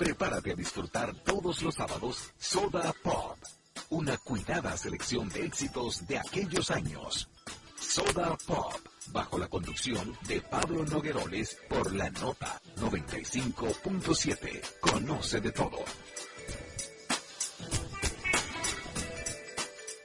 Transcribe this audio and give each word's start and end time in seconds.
Prepárate 0.00 0.52
a 0.52 0.54
disfrutar 0.54 1.14
todos 1.24 1.60
los 1.60 1.74
sábados 1.74 2.32
Soda 2.38 2.90
Pop, 3.02 3.36
una 3.90 4.16
cuidada 4.16 4.74
selección 4.74 5.28
de 5.28 5.44
éxitos 5.44 6.06
de 6.06 6.16
aquellos 6.16 6.70
años. 6.70 7.28
Soda 7.78 8.34
Pop, 8.46 8.80
bajo 9.08 9.38
la 9.38 9.48
conducción 9.48 10.16
de 10.26 10.40
Pablo 10.40 10.86
Nogueroles 10.86 11.54
por 11.68 11.94
la 11.94 12.08
nota 12.08 12.62
95.7. 12.76 14.80
Conoce 14.80 15.38
de 15.42 15.52
todo. 15.52 15.84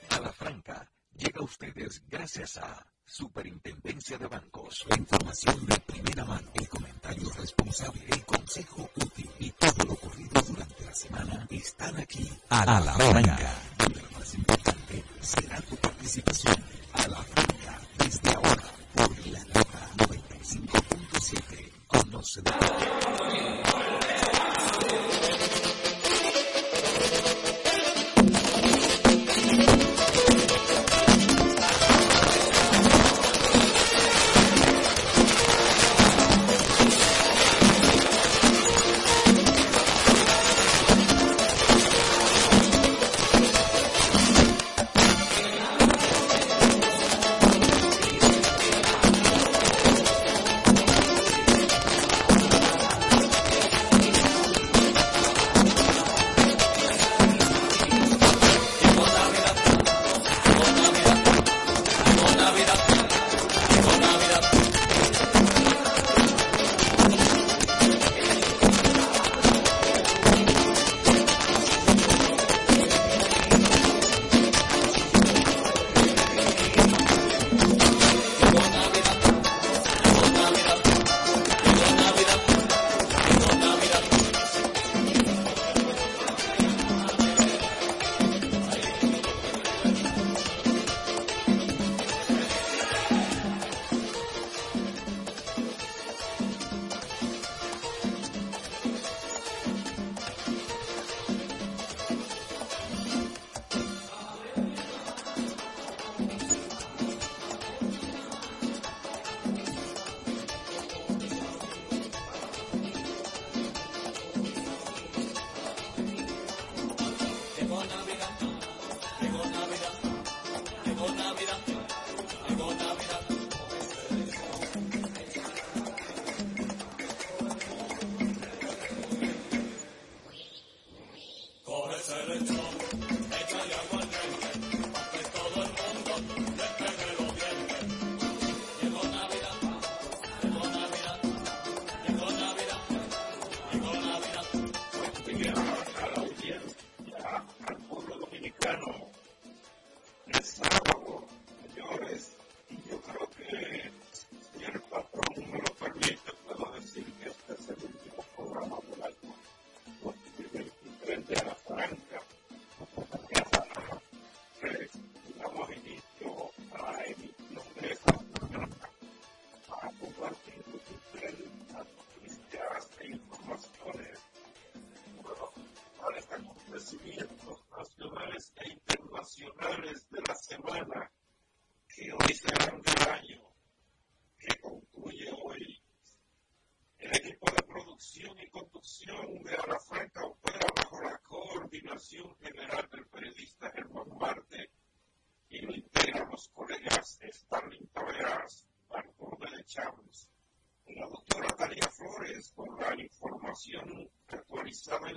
A 0.10 0.20
la 0.20 0.34
franca, 0.34 0.92
llega 1.16 1.40
a 1.40 1.46
ustedes 1.46 2.04
gracias 2.10 2.58
a 2.58 2.86
Superintendencia 3.18 4.18
de 4.18 4.28
Bancos. 4.28 4.86
La 4.90 4.98
información 4.98 5.66
de 5.68 5.80
primera 5.80 6.26
mano, 6.26 6.52
el 6.54 6.68
comentario 6.68 7.32
responsable, 7.40 8.02
el 8.10 8.26
consejo 8.26 8.90
útil 8.94 9.30
y 9.40 9.52
todo 9.52 9.86
lo 9.86 9.94
ocurrido 9.94 10.42
durante 10.42 10.84
la 10.84 10.94
semana 10.94 11.48
están 11.50 11.96
aquí. 11.96 12.30
A 12.50 12.66
la, 12.66 12.94
franca. 12.94 13.54
lo 13.80 14.20
más 14.20 14.34
importante 14.34 15.02
será 15.22 15.62
tu 15.62 15.78
participación. 15.78 16.75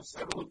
Salud 0.03 0.48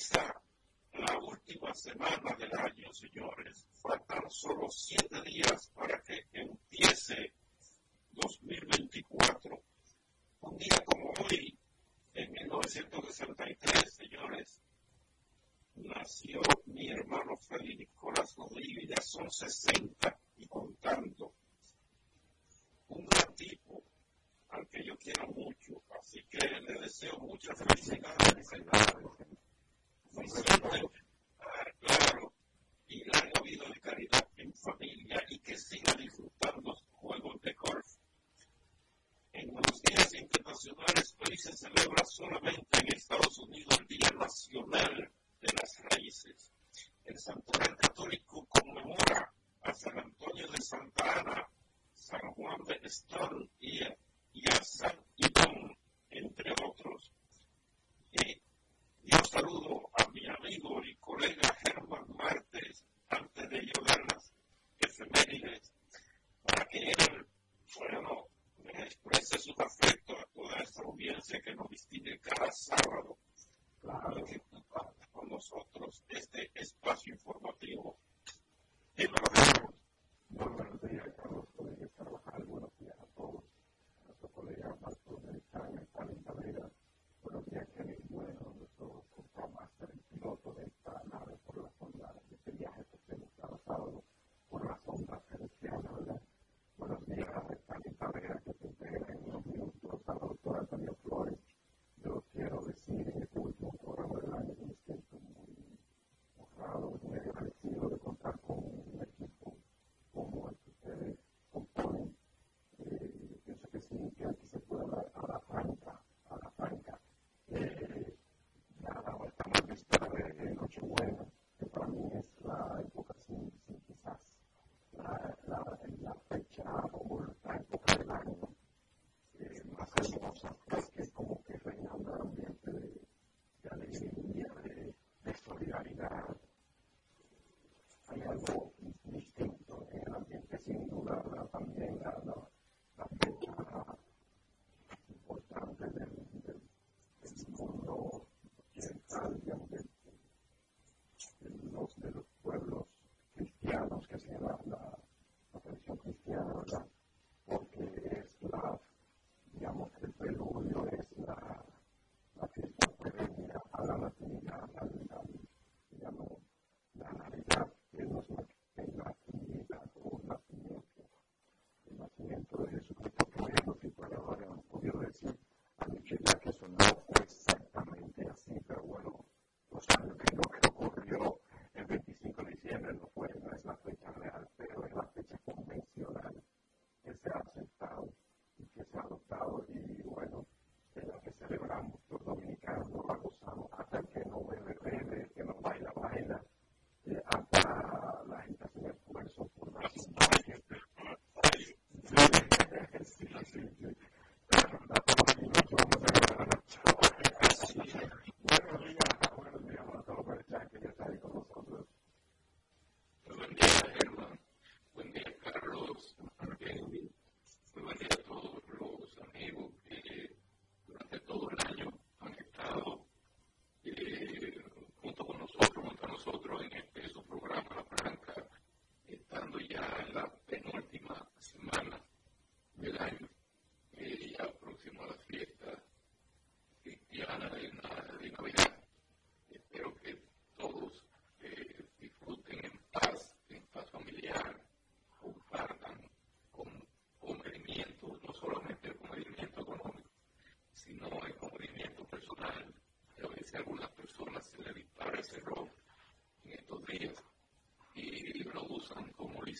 finalizar, 0.00 0.34
la 0.94 1.18
última 1.18 1.74
semana 1.74 2.34
del 2.38 2.52
año, 2.54 2.92
señores, 2.92 3.66
faltan 3.82 4.30
solo 4.30 4.68
siete 4.70 5.20
días 5.22 5.70
para 5.74 6.00
que 6.02 6.26
empiece 6.32 7.34
2024. 8.12 9.62
Un 10.40 10.56
día 10.56 10.82
como 10.86 11.12
hoy, 11.22 11.58
en 12.14 12.32
1963, 12.32 13.94
señores, 13.94 14.60
nació 15.76 16.40
mi 16.66 16.90
hermano 16.90 17.36
Freddy 17.36 17.76
Nicolás 17.76 18.34
Rodríguez, 18.36 19.04
son 19.04 19.30
60 19.30 19.89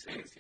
says, 0.01 0.33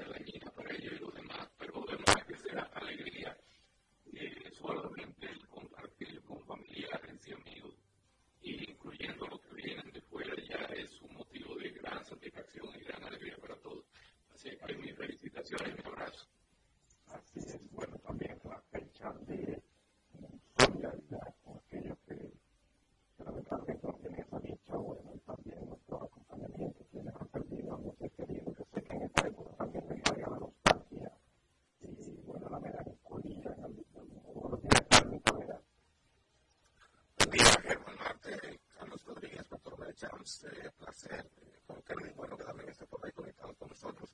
Champs, 40.00 40.44
eh, 40.44 40.70
placer, 40.78 41.30
eh, 41.42 41.60
con 41.66 41.82
Carmen 41.82 42.14
Bueno, 42.16 42.34
que 42.34 42.44
también 42.44 42.70
está 42.70 42.86
por 42.86 43.04
ahí 43.04 43.12
conectado 43.12 43.54
con 43.56 43.68
nosotros, 43.68 44.08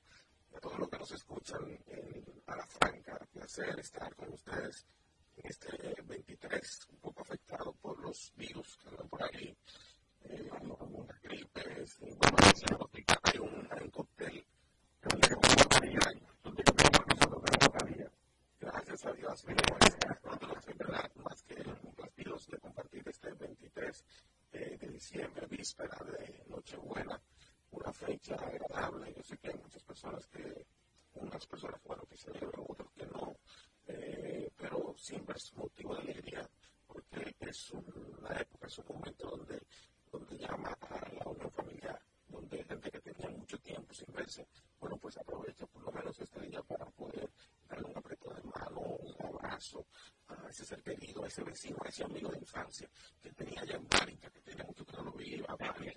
a 0.56 0.58
todos 0.58 0.80
los 0.80 0.88
que 0.90 0.98
nos 0.98 1.12
escuchan 1.12 1.78
en, 1.86 2.42
a 2.48 2.56
la 2.56 2.66
franca, 2.66 3.20
placer 3.32 3.78
estar 3.78 4.12
con 4.16 4.32
ustedes. 4.32 4.84
víspera 25.86 26.18
de 26.18 26.44
Nochebuena, 26.48 27.20
una 27.70 27.92
fecha 27.92 28.34
agradable. 28.34 29.14
Yo 29.14 29.22
sé 29.22 29.38
que 29.38 29.48
hay 29.48 29.58
muchas 29.58 29.82
personas 29.84 30.26
que, 30.26 30.66
unas 31.14 31.46
personas, 31.46 31.80
bueno, 31.84 32.02
que 32.06 32.16
celebran, 32.16 32.64
otros 32.68 32.92
que 32.92 33.06
no, 33.06 33.36
eh, 33.86 34.50
pero 34.56 34.94
siempre 34.98 35.36
es 35.36 35.52
motivo 35.54 35.94
de 35.94 36.02
alegría 36.02 36.48
porque 36.86 37.34
es 37.40 37.70
una 37.70 38.40
época, 38.40 38.66
es 38.66 38.78
un 38.78 38.86
momento 38.88 39.30
donde, 39.30 39.62
donde 40.10 40.38
llama 40.38 40.76
a 40.80 41.12
la 41.12 41.30
unión 41.30 41.50
familiar, 41.50 42.00
donde 42.28 42.58
hay 42.58 42.64
gente 42.64 42.90
que 42.90 43.00
tenía 43.00 43.28
mucho 43.30 43.58
tiempo 43.58 43.92
sin 43.92 44.12
verse, 44.12 44.46
bueno, 44.80 44.96
pues 44.96 45.16
aprovecha 45.18 45.66
por 45.66 45.82
lo 45.82 45.92
menos 45.92 46.18
este 46.18 46.40
día 46.42 46.62
para 46.62 46.86
poder 46.86 47.30
darle 47.68 47.86
un 47.88 47.98
apretón 47.98 48.34
de 48.36 48.42
mano, 48.42 48.80
un 48.80 49.26
abrazo 49.26 49.86
a 50.28 50.48
ese 50.48 50.64
ser 50.64 50.82
querido, 50.82 51.24
a 51.24 51.28
ese 51.28 51.42
vecino, 51.44 51.76
a 51.84 51.88
ese 51.88 52.04
amigo 52.04 52.30
de 52.30 52.38
infancia 52.38 52.88
Okay. 55.50 55.95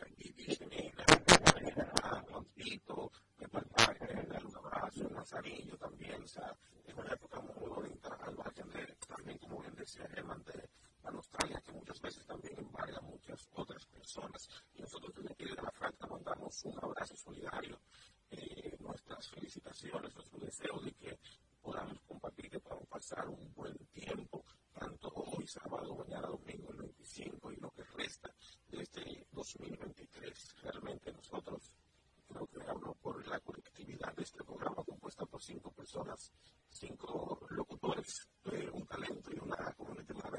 cinco 35.39 35.71
personas, 35.71 36.31
cinco 36.69 37.47
locutores, 37.49 38.29
eh, 38.51 38.69
un 38.71 38.85
talento 38.85 39.31
y 39.33 39.39
una 39.39 39.73
comunidad 39.73 40.05
comunicativa. 40.07 40.29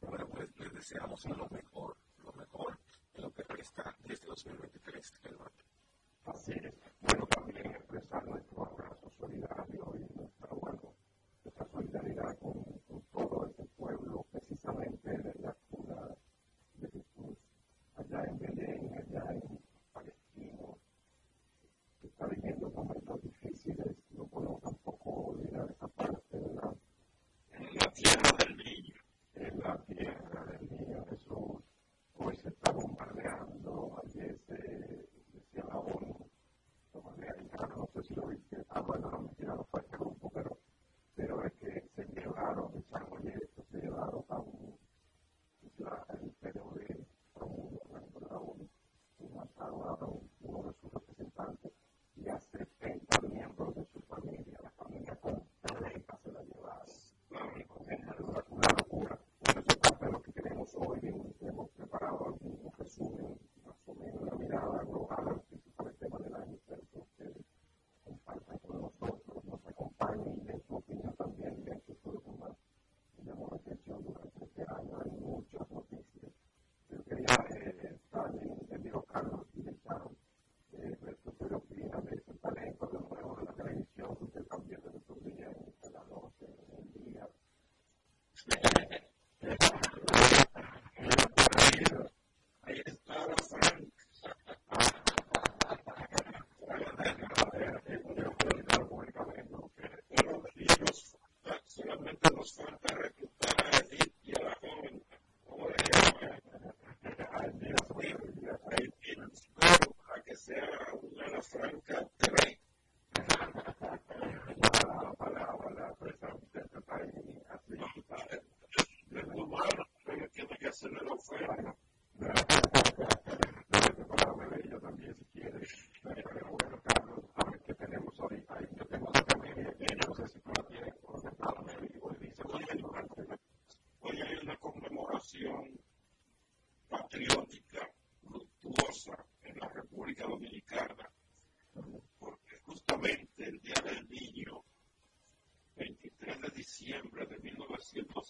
bueno, 0.00 0.28
pues 0.28 0.48
les 0.58 0.74
deseamos 0.74 1.24
lo 1.26 1.48
mejor, 1.50 1.96
lo 2.24 2.32
mejor 2.32 2.78
en 3.14 3.22
lo 3.22 3.32
que 3.32 3.42
resta 3.44 3.96
desde 4.00 4.26
2023. 4.26 5.12
El 5.24 5.36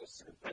opposite 0.07 0.46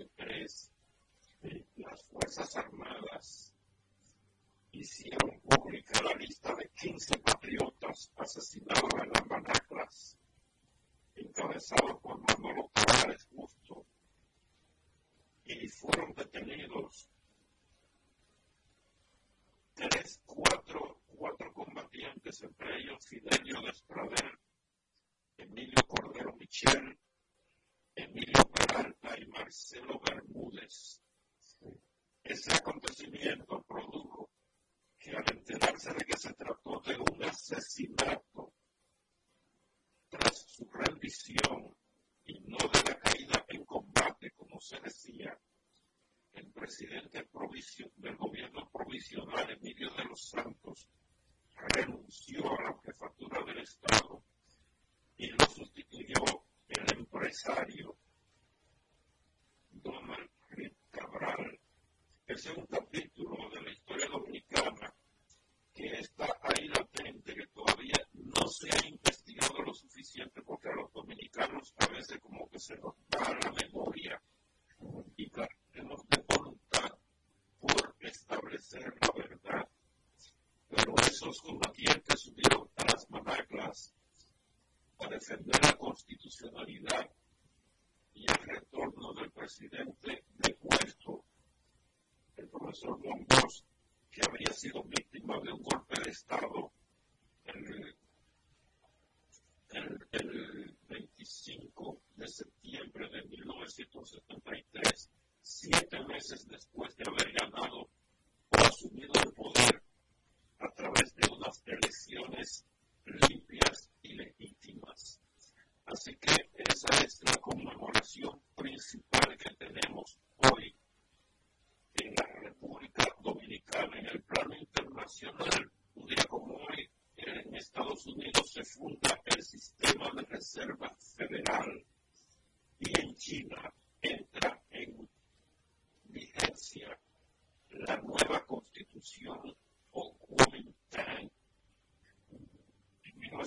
con 93.03 93.25
dos 93.27 93.65
que 94.11 94.21
habría 94.25 94.51
sido 94.53 94.83
víctima 94.83 95.39
de 95.41 95.51
un 95.51 95.61
golpe 95.61 95.99
de 96.01 96.11
Estado 96.11 96.72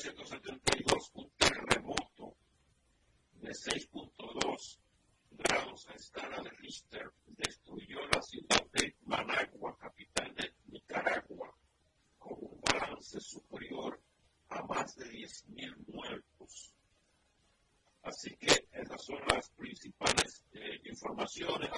1972 0.06 1.10
un 1.14 1.30
terremoto 1.36 2.36
de 3.40 3.50
6.2 3.50 4.78
grados 5.32 5.86
en 5.88 5.96
escala 5.96 6.42
de 6.42 6.50
Richter 6.50 7.10
destruyó 7.26 7.98
la 8.12 8.22
ciudad 8.22 8.64
de 8.72 8.94
Managua, 9.04 9.76
capital 9.76 10.32
de 10.36 10.54
Nicaragua, 10.66 11.52
con 12.18 12.38
un 12.40 12.60
balance 12.60 13.18
superior 13.20 14.00
a 14.50 14.62
más 14.62 14.94
de 14.94 15.06
10.000 15.06 15.76
muertos. 15.88 16.72
Así 18.02 18.36
que 18.36 18.68
esas 18.70 19.04
son 19.04 19.18
las 19.28 19.50
principales 19.50 20.44
eh, 20.52 20.80
informaciones. 20.84 21.68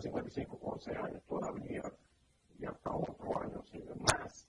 55 0.00 0.58
11 0.62 0.96
años 0.96 1.22
todavía 1.28 1.82
y 2.58 2.66
hasta 2.66 2.90
otro 2.90 3.40
año 3.40 3.62
si 3.70 3.78
más. 4.00 4.47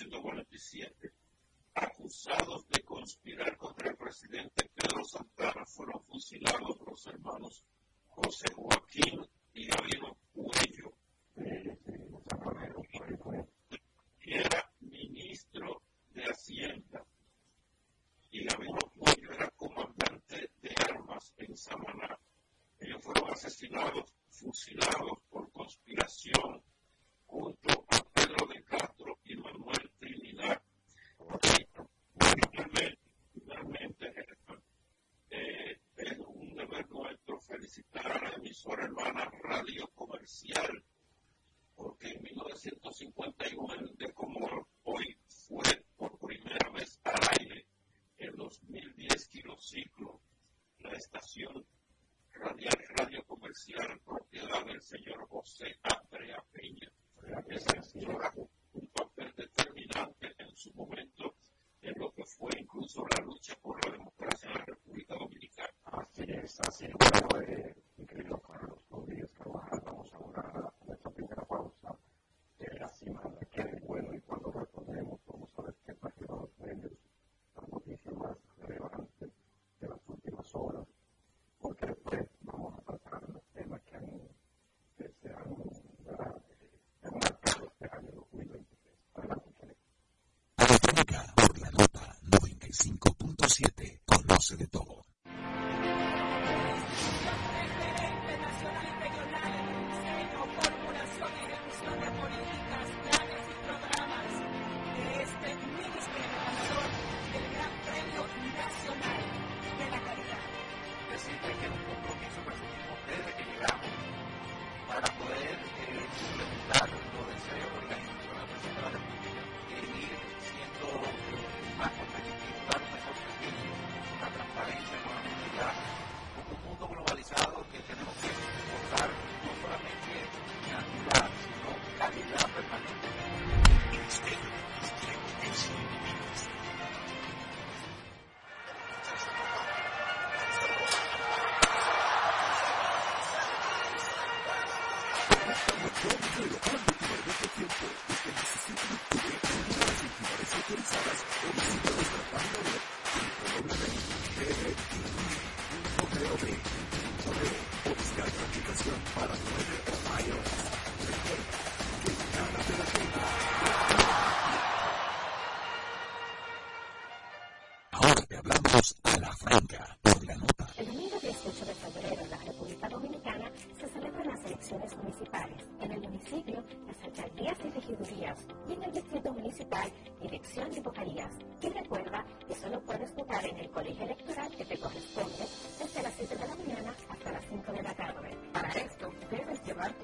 1947, 0.00 1.12
acusados 1.74 2.68
de 2.68 2.82
conspirar 2.82 3.56
contra 3.56 3.90
el 3.90 3.96
presidente 3.96 4.68
Pedro 4.74 5.04
Santana, 5.04 5.64
fueron 5.66 6.02
fusilados 6.04 6.80
los 6.84 7.06
hermanos 7.06 7.64
José 8.08 8.52
Juan 8.54 8.80
and 38.84 38.96
why 38.96 39.10
not 39.16 39.33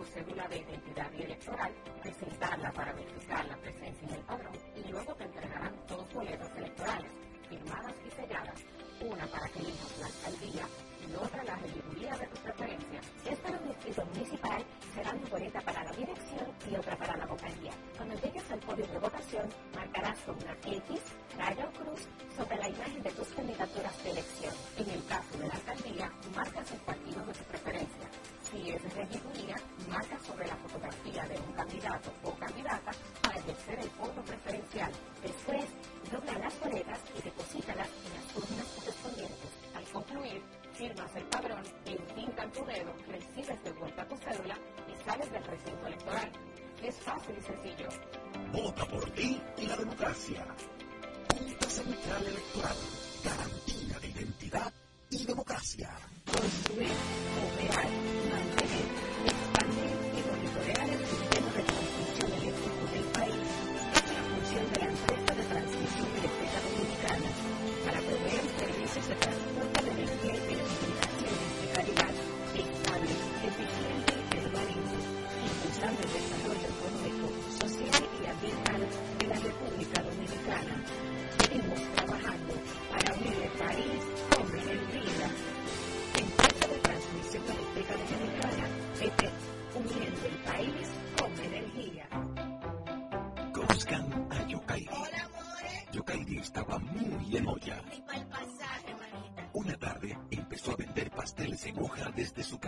tu 0.00 0.06
cédula 0.06 0.48
de 0.48 0.56
identidad 0.56 1.10
y 1.12 1.22
electoral, 1.24 1.72
presentarla 2.02 2.72
para 2.72 2.92
verificar 2.94 3.44
la 3.44 3.56
presencia 3.58 4.08
en 4.08 4.14
el 4.14 4.20
padrón 4.22 4.56
y 4.74 4.90
luego 4.90 5.14
te 5.14 5.24
entregarán 5.24 5.74
dos 5.86 6.14
boletas 6.14 6.56
electorales 6.56 7.10
firmadas 7.50 7.94
y 8.06 8.10
selladas, 8.10 8.60
una 9.02 9.26
para 9.26 9.46
que 9.50 9.58
elijas 9.58 9.98
la 10.00 10.06
alcaldía 10.06 10.66
y 11.06 11.14
otra 11.14 11.44
la 11.44 11.56
regiduría 11.56 12.16
de 12.16 12.26
tu 12.28 12.36
preferencia. 12.40 13.00
Si 13.22 13.28
es 13.28 13.38
para 13.40 13.58
un 13.58 13.68
distrito 13.68 14.04
municipal, 14.06 14.64
será 14.94 15.10
una 15.10 15.28
boleta 15.28 15.60
para 15.60 15.84
la 15.84 15.92
dirección 15.92 16.46
y 16.70 16.74
otra 16.76 16.96
para 16.96 17.16
la 17.18 17.26
vocalía. 17.26 17.72
Cuando 17.96 18.14
llegues 18.20 18.50
al 18.50 18.60
podio 18.60 18.86
de 18.86 18.98
votación, 18.98 19.48
marcarás 19.74 20.18
con 20.20 20.36
una 20.36 20.52
X, 20.64 21.00
raya 21.36 21.68
o 21.68 21.72
cruz 21.72 22.08
sobre 22.36 22.56
la 22.56 22.68
imagen 22.70 23.02
de 23.02 23.10
tus 23.10 23.29
de 31.28 31.38
un 31.38 31.52
candidato 31.52 32.12
o 32.24 32.32
candidata 32.34 32.92
para 33.22 33.38
ejercer 33.38 33.78
el 33.80 33.90
voto 33.90 34.22
preferencial. 34.22 34.92
Después, 35.22 35.64
dobla 36.10 36.38
las 36.38 36.60
boletas 36.60 37.00
y 37.18 37.22
deposítalas 37.22 37.88
en 37.88 38.14
las 38.14 38.36
urnas 38.36 38.66
correspondientes. 38.76 39.50
Al 39.74 39.84
concluir, 39.84 40.42
firmas 40.74 41.16
el 41.16 41.24
padrón, 41.24 41.62
entintan 41.84 42.52
tu 42.52 42.64
dedo, 42.64 42.92
recibes 43.08 43.64
de 43.64 43.72
vuelta 43.72 44.08
tu 44.08 44.16
cédula 44.16 44.56
y 44.88 45.04
sales 45.04 45.30
del 45.32 45.44
recinto 45.44 45.86
electoral. 45.86 46.32
Es 46.82 46.96
fácil 46.96 47.36
y 47.38 47.42
sencillo. 47.42 47.88
Vota 48.52 48.86
por 48.86 49.10
ti 49.10 49.40
y 49.58 49.66
la 49.66 49.76
democracia. 49.76 50.46
Junta 51.32 51.68
Central 51.68 52.26
Electoral. 52.26 52.76
Garantía 53.22 53.98
de 53.98 54.08
identidad 54.08 54.72
y 55.10 55.24
democracia. 55.26 55.90
Construir, 56.24 56.90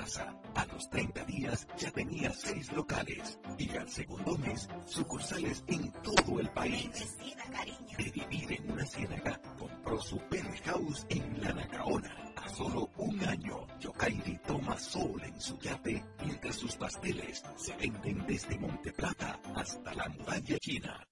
casa. 0.02 0.34
A 0.54 0.66
los 0.66 0.90
30 0.90 1.24
días 1.24 1.66
ya 1.78 1.90
tenía 1.92 2.32
seis 2.32 2.72
locales 2.72 3.38
y 3.56 3.70
al 3.76 3.88
segundo 3.88 4.36
mes 4.38 4.68
sucursales 4.86 5.62
en 5.68 5.92
todo 6.02 6.40
el 6.40 6.48
país. 6.50 7.16
De 7.96 8.10
vivir 8.10 8.52
en 8.52 8.72
una 8.72 8.84
ciénaga, 8.84 9.40
compró 9.58 10.00
su 10.00 10.18
penthouse 10.28 11.06
en 11.08 11.40
La 11.42 11.52
Nacaona. 11.52 12.32
A 12.36 12.48
solo 12.48 12.90
un 12.96 13.22
año, 13.24 13.66
Yokairi 13.78 14.38
toma 14.44 14.76
sol 14.76 15.22
en 15.22 15.40
su 15.40 15.56
yate 15.58 16.04
mientras 16.24 16.56
sus 16.56 16.74
pasteles 16.74 17.42
se 17.56 17.76
venden 17.76 18.26
desde 18.26 18.58
Monteplata 18.58 19.38
hasta 19.54 19.94
la 19.94 20.08
muralla 20.08 20.58
china. 20.58 21.12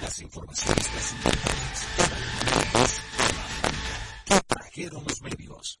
Las 0.00 0.18
informaciones. 0.20 0.88
¿Qué 4.24 4.40
trajeron 4.46 5.04
los 5.04 5.22
medios? 5.22 5.80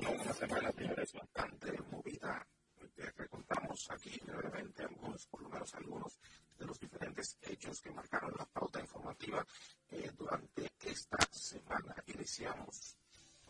Una 0.00 0.32
semana, 0.32 0.72
señores, 0.72 1.12
bastante 1.12 1.72
movida. 1.90 2.46
Que 2.96 3.10
recontamos 3.16 3.90
aquí 3.90 4.20
brevemente 4.24 4.82
algunos, 4.82 5.26
por 5.26 5.42
lo 5.42 5.48
menos 5.48 5.74
algunos 5.74 6.18
de 6.58 6.66
los 6.66 6.78
diferentes 6.78 7.38
hechos 7.42 7.80
que 7.80 7.90
marcaron 7.90 8.32
la 8.38 8.46
pauta 8.46 8.80
informativa 8.80 9.46
durante 10.16 10.70
esta 10.84 11.18
semana. 11.30 11.94
Iniciamos 12.06 12.96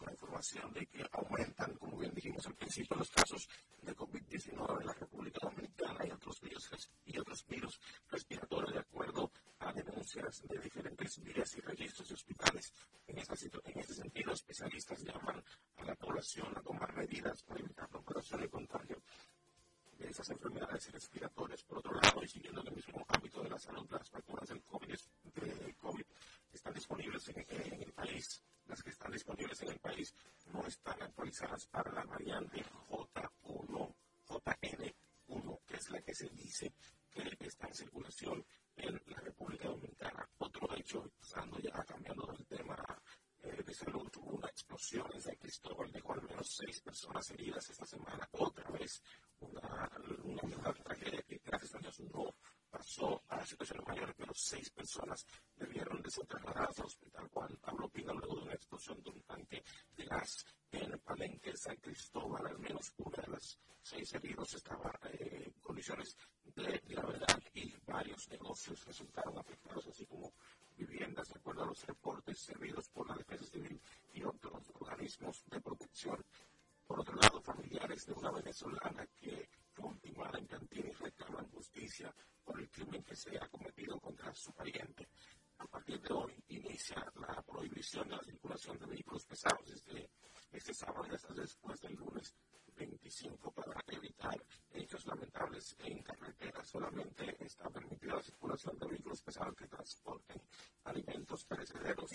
con 0.02 0.06
la 0.06 0.12
información 0.12 0.72
de 0.72 0.86
que 0.86 1.04
aumentan, 1.12 1.76
como 1.76 1.96
bien 1.96 2.12
dijimos 2.12 2.44
al 2.46 2.56
principio, 2.56 2.96
los 2.96 3.10
casos 3.10 3.48
de 3.82 3.94
COVID-19 3.94 4.80
en 4.80 4.86
la 4.86 4.94
República 4.94 5.38
Dominicana 5.42 6.04
y 6.06 6.10
otros 6.10 6.40
virus, 6.40 6.90
y 7.04 7.18
otros 7.18 7.46
virus 7.46 7.80
respiratorios 8.10 8.72
de 8.72 8.80
acuerdo 8.80 9.30
a 9.60 9.72
denuncias 9.72 10.42
de 10.48 10.58
diferentes 10.58 11.22
vías 11.22 11.56
y 11.56 11.60
registros 11.60 12.08
de 12.08 12.14
hospitales. 12.14 12.72
En 13.06 13.18
en 13.18 13.78
este 13.78 13.94
sentido, 13.94 14.32
especialistas 14.32 15.04
llaman 15.04 15.42
a 15.76 15.84
la 15.84 15.94
población 15.94 16.48
a 16.56 16.62
tomar 16.62 16.92
medidas 16.96 17.42
para 17.44 17.60
evitar 17.60 17.88
la 17.92 17.98
operación 18.00 18.42
y 18.42 18.48
contagio 18.48 19.00
de 19.98 20.08
esas 20.08 20.28
enfermedades 20.30 20.90
respiratorias. 20.90 21.62
Por 21.62 21.78
otro 21.78 21.94
lado, 21.94 22.24
y 22.24 22.28
siguiendo 22.28 22.60
en 22.62 22.68
el 22.68 22.74
mismo 22.74 23.04
ámbito 23.06 23.40
de 23.42 23.50
la 23.50 23.58
salud, 23.58 23.88
las 23.88 24.10
vacunas 24.10 24.48
del 24.48 24.62
COVID, 24.64 24.98
COVID 25.80 26.04
están 26.52 26.74
disponibles 26.74 27.28
en, 27.28 27.82
el 27.82 27.92
país. 27.92 28.42
Las 28.66 28.82
que 28.82 28.90
están 28.90 29.12
disponibles 29.12 29.60
en 29.62 29.70
el 29.70 29.78
país 29.80 30.14
no 30.46 30.66
están 30.66 31.02
actualizadas 31.02 31.66
para 31.66 31.92
la 31.92 32.04
variante 32.04 32.64
J1, 32.88 33.94
JN1, 34.26 35.60
que 35.66 35.76
es 35.76 35.90
la 35.90 36.02
que 36.02 36.14
se 36.14 36.28
dice 36.30 36.72
que 37.12 37.46
está 37.46 37.66
en 37.68 37.74
circulación 37.74 38.44
en 38.76 39.00
la 39.06 39.20
República 39.20 39.68
Dominicana. 39.68 40.28
Otro 40.38 40.74
hecho, 40.76 41.10
pasando 41.18 41.58
ya 41.58 41.72
cambiando 41.84 42.26
del 42.26 42.46
tema 42.46 42.76
eh, 43.40 43.62
de 43.62 43.74
salud, 43.74 44.10
una 44.22 44.48
explosión 44.48 45.06
en 45.12 45.20
San 45.20 45.36
Cristóbal, 45.36 45.92
dejó 45.92 46.14
al 46.14 46.22
menos 46.22 46.56
seis 46.56 46.80
personas 46.80 47.30
heridas 47.30 47.68
esta 47.68 47.84
semana. 47.84 48.28
Otra 48.32 48.70
vez, 48.70 49.02
una, 49.40 49.90
una 50.24 50.72
tragedia 50.72 51.22
que 51.22 51.40
gracias 51.44 51.74
a 51.74 51.78
Dios 51.78 52.00
no 52.00 52.34
pasó 52.72 53.22
a 53.28 53.44
situaciones 53.44 53.86
mayores, 53.86 54.14
pero 54.16 54.32
seis 54.34 54.70
personas 54.70 55.26
debieron 55.56 56.00
de 56.00 56.10
ser 56.10 56.26
trasladadas 56.26 56.78
al 56.78 56.86
hospital 56.86 57.28
Juan 57.28 57.56
Pablo 57.60 57.88
Pina 57.90 58.14
luego 58.14 58.36
de 58.36 58.42
una 58.44 58.54
explosión 58.54 59.02
de 59.02 59.10
un 59.10 59.20
tanque 59.22 59.62
de 59.94 60.04
gas 60.06 60.46
en 60.70 60.98
Palenque 61.00 61.54
San 61.54 61.76
Cristóbal. 61.76 62.46
Al 62.46 62.58
menos 62.58 62.90
una 62.96 63.22
de 63.22 63.30
las 63.32 63.58
seis 63.82 64.14
heridos 64.14 64.54
estaba 64.54 64.90
en 65.04 65.42
eh, 65.42 65.52
condiciones 65.60 66.16
de 66.56 66.80
gravedad 66.86 67.42
y 67.52 67.74
varios 67.84 68.26
negocios 68.30 68.82
resultaron 68.86 69.38
afectados, 69.38 69.86
así 69.88 70.06
como 70.06 70.32
viviendas, 70.74 71.28
de 71.28 71.38
acuerdo 71.38 71.64
a 71.64 71.66
los 71.66 71.86
reportes 71.86 72.40
servidos 72.40 72.88
por 72.88 73.06
la 73.06 73.16
Defensa 73.16 73.44
Civil 73.52 73.78
y 74.14 74.22
otros 74.22 74.72
organismos 74.80 75.44
de 75.46 75.60
protección. 75.60 76.24
Por 76.86 77.00
otro 77.00 77.16
lado, 77.16 77.42
familiares 77.42 78.06
de 78.06 78.14
una 78.14 78.30
venezolana 78.30 79.06
que 79.20 79.48
ultimada 79.78 80.38
en 80.38 80.46
Cantini 80.46 80.90
reclaman 80.92 81.48
justicia 81.50 82.14
por 82.44 82.60
el 82.60 82.70
crimen 82.70 83.02
que 83.02 83.16
se 83.16 83.36
ha 83.38 83.48
cometido 83.48 83.98
contra 84.00 84.34
su 84.34 84.52
pariente. 84.52 85.08
A 85.58 85.66
partir 85.66 86.00
de 86.00 86.12
hoy 86.12 86.44
inicia 86.48 87.04
la 87.14 87.42
prohibición 87.42 88.08
de 88.08 88.16
la 88.16 88.22
circulación 88.22 88.78
de 88.78 88.86
vehículos 88.86 89.24
pesados 89.24 89.66
desde 89.68 90.10
este 90.52 90.74
sábado 90.74 91.06
y 91.10 91.14
hasta 91.14 91.32
después 91.34 91.80
del 91.80 91.94
lunes 91.94 92.34
25 92.76 93.52
para 93.52 93.80
evitar 93.86 94.44
hechos 94.72 95.06
lamentables 95.06 95.76
en 95.78 96.02
carretera. 96.02 96.64
Solamente 96.64 97.36
está 97.44 97.70
permitida 97.70 98.16
la 98.16 98.22
circulación 98.22 98.78
de 98.78 98.88
vehículos 98.88 99.22
pesados 99.22 99.54
que 99.56 99.68
transporten 99.68 100.42
alimentos 100.84 101.44
perecederos. 101.44 102.10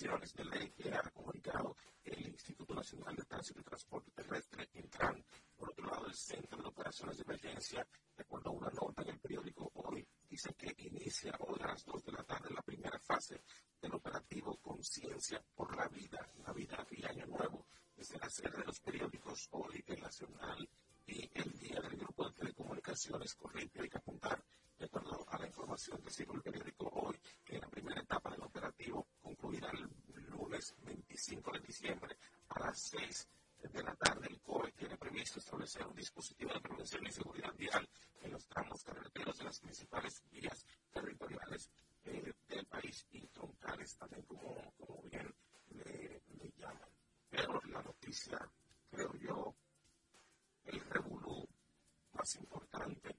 Las 0.00 0.34
de 0.34 0.44
ley 0.44 0.70
que 0.72 0.92
ha 0.92 1.02
comunicado 1.10 1.76
el 2.02 2.26
Instituto 2.26 2.74
Nacional 2.74 3.14
de 3.14 3.24
Tránsito 3.26 3.60
y 3.60 3.62
Transporte 3.62 4.10
Terrestre, 4.10 4.68
Intran. 4.74 5.24
Por 5.56 5.70
otro 5.70 5.86
lado, 5.86 6.06
el 6.08 6.14
Centro 6.14 6.60
de 6.60 6.68
Operaciones 6.68 7.16
de 7.16 7.22
Emergencia, 7.22 7.86
de 8.16 8.22
acuerdo 8.22 8.50
a 8.50 8.52
una 8.54 8.70
nota 8.70 9.02
en 9.02 9.10
el 9.10 9.20
periódico 9.20 9.70
Hoy, 9.74 10.04
dice 10.28 10.52
que 10.54 10.74
inicia 10.78 11.32
hoy 11.38 11.60
a 11.62 11.68
las 11.68 11.84
2 11.84 12.04
de 12.06 12.12
la 12.12 12.24
tarde 12.24 12.52
la 12.52 12.62
primera 12.62 12.98
fase 12.98 13.40
del 13.80 13.94
operativo 13.94 14.56
Conciencia 14.56 15.40
por 15.54 15.76
la 15.76 15.86
Vida, 15.86 16.28
Navidad 16.44 16.86
y 16.90 17.04
Año 17.04 17.26
Nuevo 17.26 17.66
desde 17.96 18.18
la 18.18 18.28
sede 18.28 18.58
de 18.58 18.64
los 18.64 18.80
periódicos 18.80 19.48
Hoy, 19.52 19.82
El 19.86 20.00
Nacional 20.00 20.68
y 21.06 21.30
El 21.34 21.52
Día 21.58 21.80
del 21.80 21.96
Grupo 21.96 22.28
de 22.28 22.34
Telecomunicaciones 22.34 23.34
Corriente 23.36 23.80
hay 23.80 23.88
que 23.88 23.98
apuntar, 23.98 24.42
de 24.76 24.86
acuerdo 24.86 25.24
a 25.28 25.38
la 25.38 25.46
información 25.46 26.02
que 26.02 26.10
sigue 26.10 26.32
el 26.34 26.42
periódico 26.42 26.88
Hoy, 26.88 27.16
que 27.44 27.58
la 27.58 27.68
primera 27.68 28.00
etapa 28.00 28.30
del 28.30 28.42
operativo 28.42 29.06
concluirá 29.22 29.70
el 29.70 30.24
lunes 30.30 30.74
25 30.82 31.52
de 31.52 31.60
diciembre 31.60 32.16
a 32.48 32.60
las 32.60 32.80
6 32.80 33.28
de 33.72 33.82
la 33.82 33.94
tarde. 33.94 34.28
El 34.28 34.40
COE 34.40 34.72
tiene 34.72 34.96
un 35.86 35.94
dispositivo 35.94 36.52
de 36.52 36.60
prevención 36.60 37.06
y 37.06 37.10
seguridad 37.12 37.54
vial 37.54 37.88
en 38.22 38.32
los 38.32 38.46
tramos 38.46 38.82
carreteros 38.84 39.38
de 39.38 39.44
las 39.44 39.60
principales 39.60 40.22
vías 40.30 40.66
territoriales 40.92 41.70
eh, 42.04 42.32
del 42.48 42.66
país 42.66 43.06
y 43.12 43.26
troncales, 43.28 43.96
también 43.96 44.22
como, 44.22 44.72
como 44.76 45.02
bien 45.02 45.34
le 45.70 46.52
llaman. 46.56 46.88
Pero 47.30 47.60
la 47.66 47.82
noticia, 47.82 48.38
creo 48.90 49.14
yo, 49.16 49.54
el 50.64 50.80
revolú 50.80 51.46
más 52.12 52.34
importante, 52.36 53.16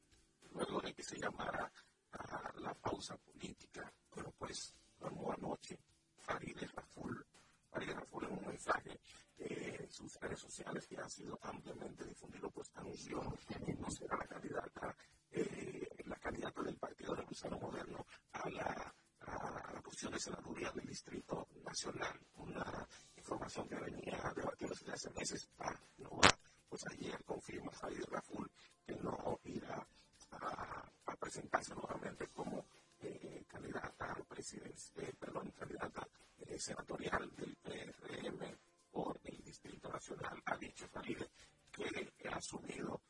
luego 0.54 0.82
de 0.82 0.94
que 0.94 1.04
se 1.04 1.20
llamara 1.20 1.72
a 2.12 2.54
la 2.60 2.74
pausa 2.74 3.18
política, 3.18 3.92
pero 4.14 4.32
pues 4.32 4.74
como 4.98 5.32
anoche 5.32 5.78
Farideh 6.20 6.68
Raful, 6.68 7.26
Farideh 7.70 7.94
Raful 7.94 8.26
en 8.26 8.32
un 8.32 8.48
mensaje 8.48 9.00
en 9.38 9.92
sus 9.92 10.16
sociales 10.40 10.88
que 10.88 10.98
ha 10.98 11.10
sido 11.10 11.40
ampliamente 11.42 12.06
difundido, 12.06 12.50
pues 12.52 12.72
anunció 12.76 13.22
que 13.48 13.74
no 13.76 13.90
será 13.90 14.18
la 14.18 14.28
candidata, 14.28 14.96
eh, 15.32 15.88
la 16.06 16.16
candidata 16.18 16.62
del 16.64 16.76
Partido 16.78 17.16
Revolucionario 17.16 17.68
Moderno 17.68 18.06
a 18.34 18.50
la, 18.50 18.96
a 19.22 19.74
la 19.74 19.82
posición 19.82 20.14
de 20.14 20.20
senaduría 20.20 20.72
del 20.72 20.86
Distrito 20.86 21.48
Nacional, 21.64 22.20
una 22.36 22.88
información 23.18 23.68
que 23.68 23.76
venía 23.76 24.34
debatiéndose 24.36 24.86
desde 24.86 24.94
hace 24.94 25.10
meses, 25.12 25.50
ah, 25.60 25.80
no 25.98 26.10
va, 26.12 26.30
pues 26.70 26.86
ayer 26.88 27.24
confirma 27.24 27.72
Javier 27.74 28.10
Raful 28.10 28.50
que 28.86 28.96
no 28.96 29.40
irá 29.44 29.88
a, 30.32 30.92
a 31.06 31.16
presentarse 31.16 31.74
nuevamente 31.74 32.28
como 32.28 32.66
eh, 33.02 33.44
candidata 33.48 34.12
a 34.12 34.24
presidencia, 34.24 34.94
eh, 35.04 35.14
perdón, 35.20 35.52
candidata 35.52 36.08
eh, 36.40 36.58
senatorial 36.58 37.30
del 37.36 37.56
PRM 37.58 38.58
por 38.92 39.20
el 39.24 39.44
Distrito 39.44 39.90
Nacional. 39.90 40.42
Ha 40.46 40.58
dicho 40.58 40.88
Farideh 40.88 41.30
que 41.72 42.28
ha 42.30 42.36
asumido 42.36 43.02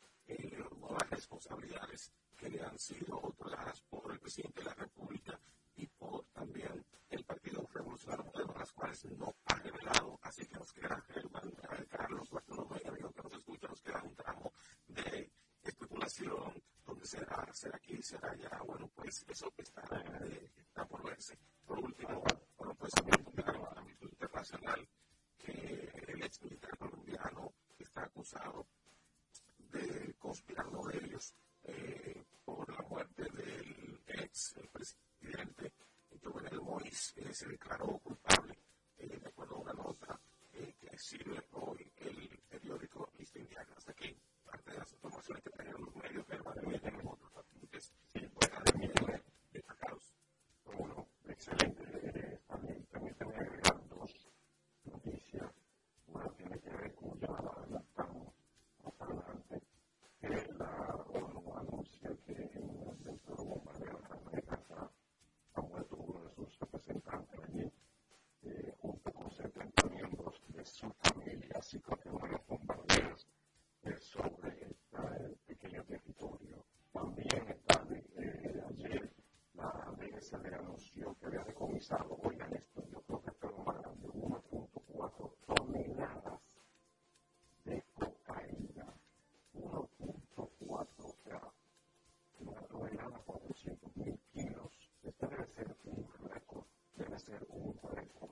nuevas 0.79 1.09
responsabilidades 1.09 2.11
que 2.35 2.49
le 2.49 2.61
han 2.63 2.77
sido 2.77 3.17
otorgadas 3.21 3.81
por 3.81 4.11
el 4.11 4.19
presidente 4.19 4.59
de 4.61 4.65
la 4.65 4.73
República 4.73 5.39
y 5.75 5.88
por 5.88 6.25
también 6.33 6.83
el 7.09 7.23
Partido 7.23 7.67
Revolucionario 7.73 8.25
Moderno, 8.25 8.55
las 8.57 8.71
cuales 8.73 9.05
no 9.05 9.35
ha 9.45 9.55
revelado. 9.55 10.19
Así 10.23 10.45
que 10.45 10.55
nos 10.55 10.73
queda, 10.73 11.03
Carlos 11.89 12.29
Bartolomé, 12.29 12.81
amigo 12.85 13.11
que 13.11 13.21
nos 13.23 13.33
escucha, 13.33 13.67
nos 13.67 13.81
queda 13.81 14.01
un 14.03 14.15
tramo 14.15 14.51
de 14.88 15.31
especulación, 15.63 16.61
donde 16.85 17.05
será, 17.05 17.47
será 18.06 18.32
allá. 18.32 18.62
Bueno, 18.65 18.89
pues 18.96 19.26
eso 19.28 19.52
está, 19.58 19.82
eh, 20.22 20.44
su 70.65 70.89
familia, 70.93 71.56
así 71.60 71.80
como 71.80 72.28
los 72.28 72.45
bombarderos 72.47 73.28
eh, 73.84 73.95
sobre 73.99 74.49
el 74.60 75.36
pequeño 75.45 75.84
territorio. 75.84 76.65
También 76.91 77.47
está 77.49 77.84
de, 77.86 77.99
eh, 78.17 78.63
ayer 78.69 79.13
la 79.54 79.93
mesa 79.97 80.38
le 80.39 80.56
anunció 80.56 81.15
que 81.19 81.28
había 81.28 81.43
decomisado, 81.43 82.17
oigan 82.23 82.54
esto, 82.56 82.84
yo 82.91 83.01
creo 83.01 83.21
que 83.21 83.30
esto 83.30 83.47
es 83.47 83.54
lo 83.54 83.63
1.4 84.13 85.34
toneladas 85.45 86.41
de 87.65 87.84
cocaína. 87.93 88.93
1.4, 89.54 90.88
o 90.97 91.15
sea, 91.23 91.41
una 92.39 92.62
tonelada 92.62 93.19
por 93.19 93.41
mil 93.95 94.19
kilos. 94.34 94.91
Este 95.04 95.28
debe 95.28 95.47
ser 95.47 95.78
un 95.86 96.08
récord, 96.30 96.65
debe 96.97 97.19
ser 97.19 97.45
un 97.49 97.80
récord. 97.84 98.32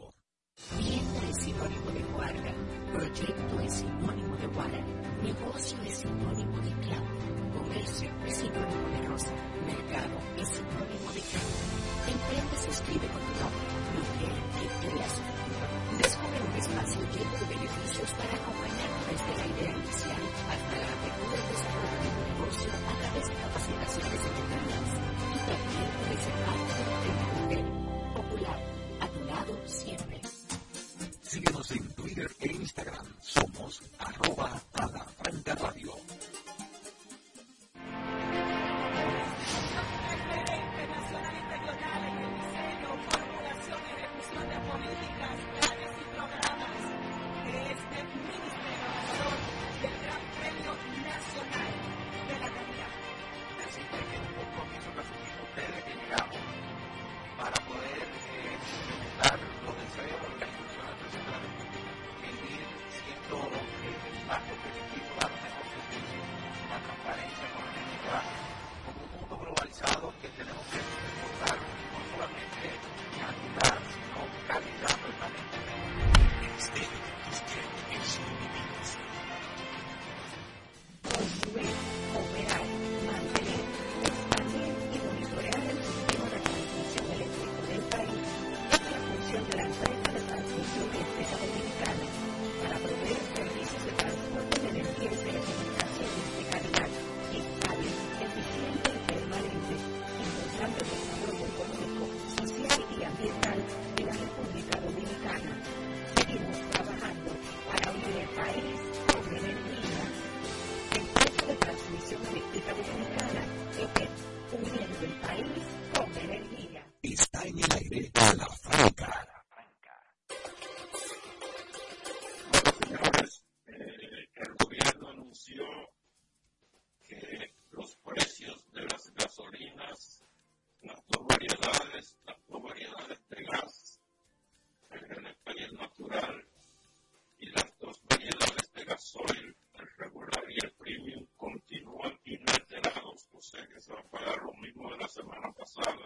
el 145.17 145.25
metro 145.25 146.00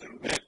en 0.00 0.18
cuanto 0.18 0.45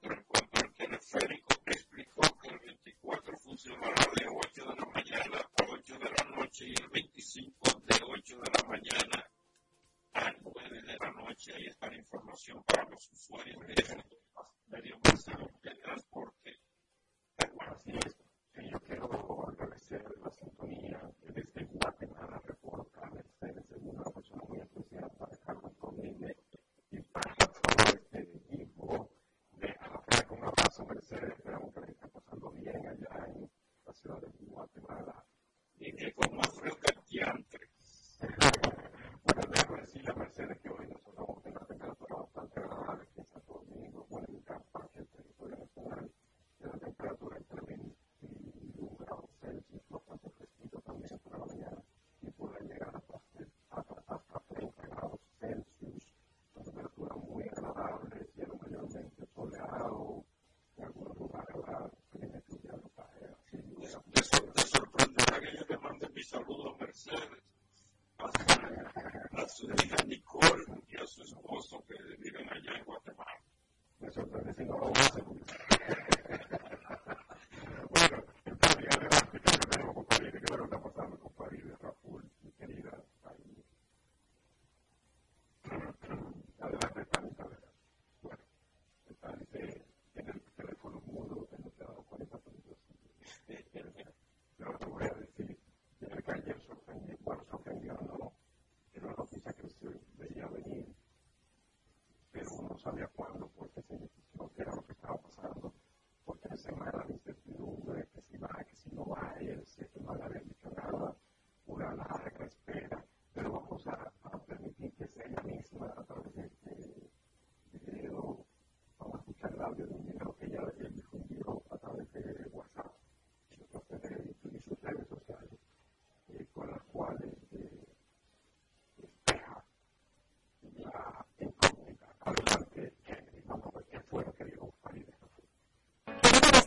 saludos, 66.39 66.80
Mercedes, 66.80 67.43
a 68.18 68.28
su, 68.28 69.36
a 69.36 69.49
su 69.49 69.66
hija 69.70 69.97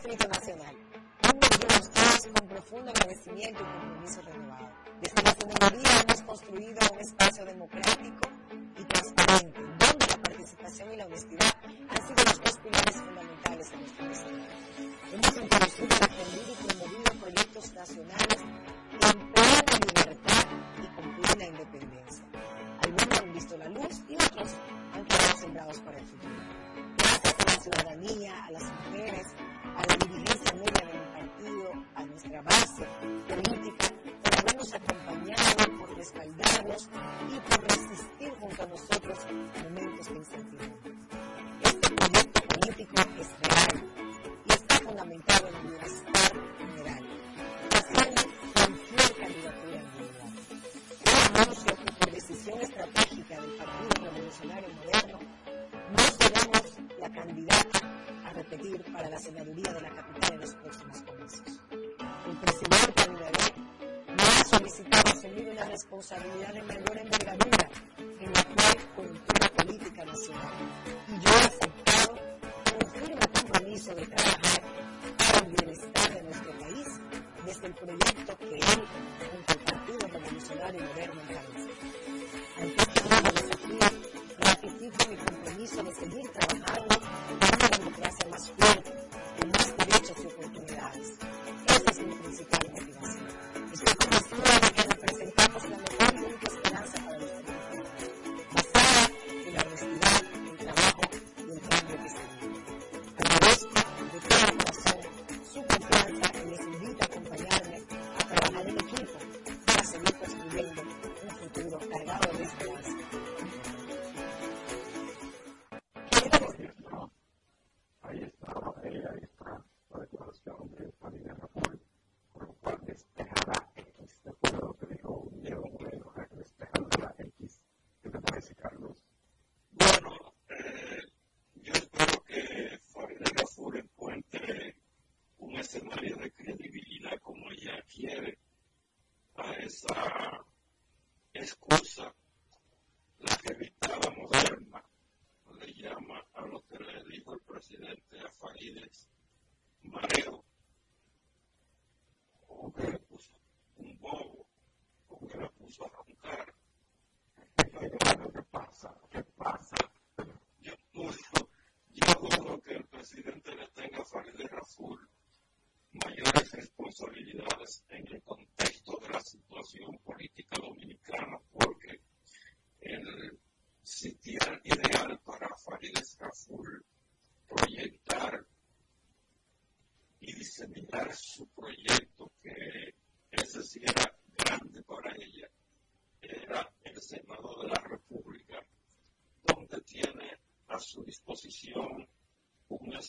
Distrito 0.01 0.27
Nacional. 0.29 0.75
Un 1.31 1.39
a 1.43 1.79
ustedes 1.79 2.33
con 2.33 2.47
profundo 2.47 2.89
agradecimiento 2.89 3.61
y 3.61 3.65
compromiso 3.65 4.21
renovado. 4.23 4.69
Desde 4.99 5.21
la 5.21 5.31
Senaduría 5.31 6.01
hemos 6.01 6.21
construido 6.23 6.79
un 6.91 6.99
espacio 6.99 7.45
democrático 7.45 8.29
y 8.79 8.83
transparente, 8.83 9.59
donde 9.61 10.07
la 10.07 10.17
participación 10.23 10.93
y 10.93 10.97
la 10.97 11.05
honestidad 11.05 11.60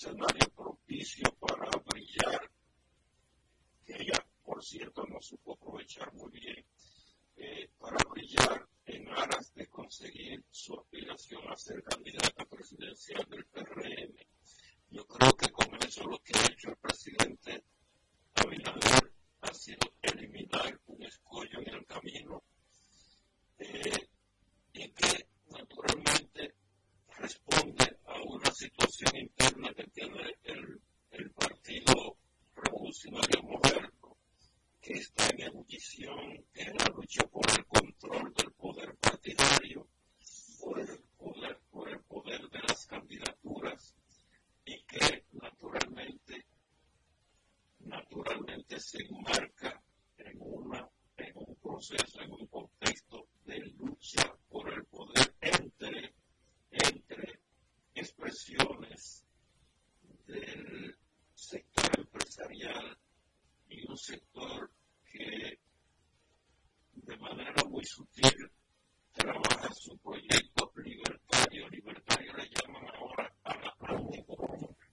escenario 0.03 0.49
propicio 0.57 1.33
para 1.39 1.71
brillar, 1.87 2.51
que 3.87 3.95
ella, 3.95 4.27
por 4.45 4.61
cierto, 4.65 5.07
no 5.07 5.23
supo 5.23 5.53
aprovechar 5.53 6.13
muy 6.15 6.31
bien. 6.33 6.62
sutil, 67.93 68.51
trabaja 69.12 69.70
su 69.74 69.99
proyecto 69.99 70.72
libertario. 70.76 71.68
Libertario 71.68 72.32
le 72.38 72.49
llaman 72.49 72.86
ahora 72.97 73.34
a 73.45 73.55
la 73.59 73.76
antipolítica. 73.97 74.88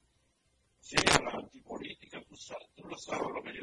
Sí, 0.81 0.97
a 0.97 1.21
la 1.23 1.31
antipolítica, 1.31 2.21
tú, 2.27 2.35
sabes, 2.35 2.67
tú 2.75 2.83
lo 2.87 2.97
sabes 2.97 3.27
lo 3.33 3.41
que 3.43 3.53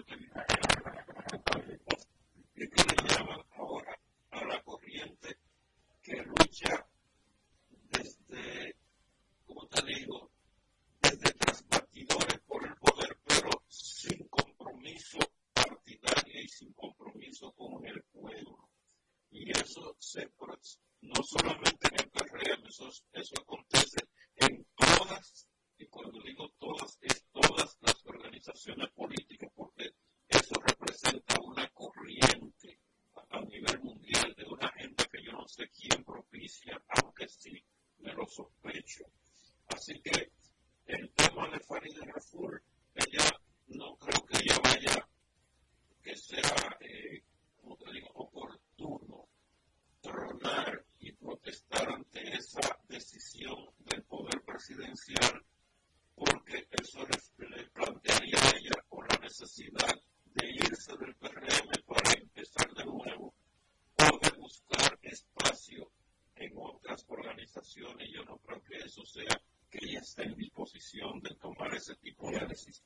donde 71.20 71.34
tomar 71.36 71.74
ese 71.74 71.94
tipo 71.96 72.30
de 72.30 72.46
decisiones. 72.46 72.85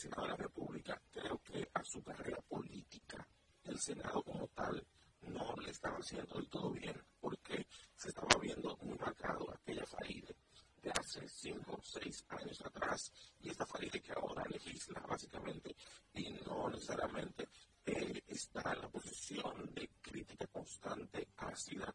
Senado 0.00 0.22
de 0.22 0.28
la 0.28 0.36
República, 0.36 1.02
creo 1.10 1.38
que 1.44 1.68
a 1.74 1.84
su 1.84 2.02
carrera 2.02 2.40
política, 2.48 3.28
el 3.64 3.78
Senado 3.78 4.22
como 4.22 4.48
tal, 4.48 4.82
no 5.20 5.54
le 5.56 5.70
estaba 5.72 5.98
haciendo 5.98 6.36
del 6.36 6.48
todo 6.48 6.70
bien, 6.70 6.96
porque 7.20 7.66
se 7.94 8.08
estaba 8.08 8.40
viendo 8.40 8.74
muy 8.78 8.96
marcado 8.96 9.52
aquella 9.52 9.84
Faride 9.84 10.34
de 10.80 10.90
hace 10.92 11.28
cinco 11.28 11.74
o 11.74 11.82
seis 11.82 12.24
años 12.30 12.62
atrás, 12.64 13.12
y 13.40 13.50
esta 13.50 13.66
Faride 13.66 14.00
que 14.00 14.12
ahora 14.12 14.42
legisla 14.48 15.00
básicamente, 15.00 15.76
y 16.14 16.30
no 16.46 16.70
necesariamente 16.70 17.46
eh, 17.84 18.22
está 18.26 18.72
en 18.72 18.80
la 18.80 18.88
posición 18.88 19.74
de 19.74 19.86
crítica 20.00 20.46
constante, 20.46 21.28
ácida, 21.36 21.94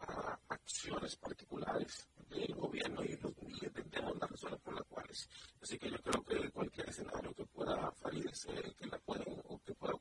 a 0.00 0.38
acciones 0.48 1.16
particulares 1.16 2.06
del 2.28 2.54
gobierno 2.54 3.02
y, 3.02 3.12
y 3.12 3.64
entendemos 3.64 4.16
las 4.18 4.30
razones 4.30 4.60
por 4.60 4.74
las 4.74 4.84
cuales. 4.86 5.28
Así 5.62 5.78
que 5.78 5.90
yo 5.90 5.98
creo 6.02 6.22
que 6.22 6.50
cualquier 6.50 6.88
escenario 6.88 7.34
que 7.34 7.46
pueda 7.46 7.90
farirse, 7.92 8.52
que 8.76 8.86
la 8.86 8.98
pueden 8.98 9.40
o 9.44 9.58
que 9.62 9.74
pueda 9.74 9.94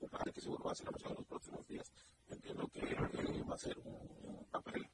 en 0.81 1.15
los 1.15 1.25
próximos 1.25 1.65
días, 1.67 1.89
entiendo 2.29 2.67
que 2.67 2.81
va 3.43 3.55
a 3.55 3.57
ser 3.57 3.77
un, 3.85 4.45
papel 4.51 4.85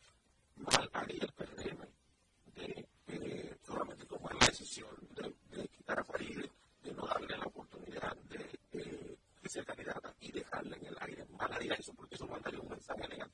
mal 0.58 0.90
haría 0.94 1.24
el 1.24 1.32
PRM 1.34 1.88
de 2.56 3.58
solamente 3.66 4.06
tomar 4.06 4.36
la 4.36 4.46
decisión 4.46 4.90
de, 5.16 5.68
quitar 5.70 6.00
a 6.00 6.04
Faride, 6.04 6.52
de 6.84 6.94
no 6.94 7.08
darle 7.08 7.36
la 7.36 7.46
oportunidad 7.46 8.16
de, 8.30 9.18
ser 9.50 9.66
candidata 9.66 10.16
y 10.22 10.32
dejarla 10.32 10.78
en 10.78 10.86
el 10.86 10.98
aire. 11.02 11.26
Mal 11.32 11.52
haría 11.52 11.74
eso 11.74 11.94
porque 11.94 12.16
eso 12.16 12.26
mandaría 12.26 12.62
un 12.62 12.70
mensaje 12.70 13.06
negativo 13.08 13.31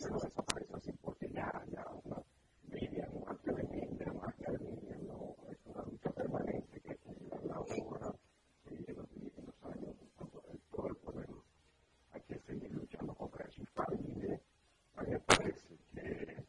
muchos 0.00 0.22
de 0.22 0.76
así 0.76 0.92
porque 1.02 1.28
ya 1.30 1.64
ya 1.70 1.86
una 2.04 2.16
media 2.68 3.08
un 3.12 3.28
amplio 3.28 3.54
de 3.54 3.62
media 3.64 4.12
más 4.12 4.34
que 4.34 4.50
de 4.50 4.58
media 4.58 4.96
no 5.06 5.36
es 5.50 5.58
una 5.66 5.84
lucha 5.84 6.10
permanente 6.10 6.80
que 6.80 6.92
es 6.92 6.98
la 7.44 7.60
hora 7.60 8.12
y 8.70 8.90
en 8.90 8.96
los 8.96 9.64
años 9.72 9.94
todo 10.72 10.88
el 10.88 10.96
problema 10.96 11.42
hay 12.12 12.20
que 12.22 12.38
seguir 12.40 12.72
luchando 12.72 13.14
contra 13.14 13.44
eso. 13.46 13.62
Y 13.62 13.66
para 13.66 13.96
mí 13.96 14.22
eh, 14.22 14.40
me 15.06 15.20
parece 15.20 15.78
que 15.94 16.44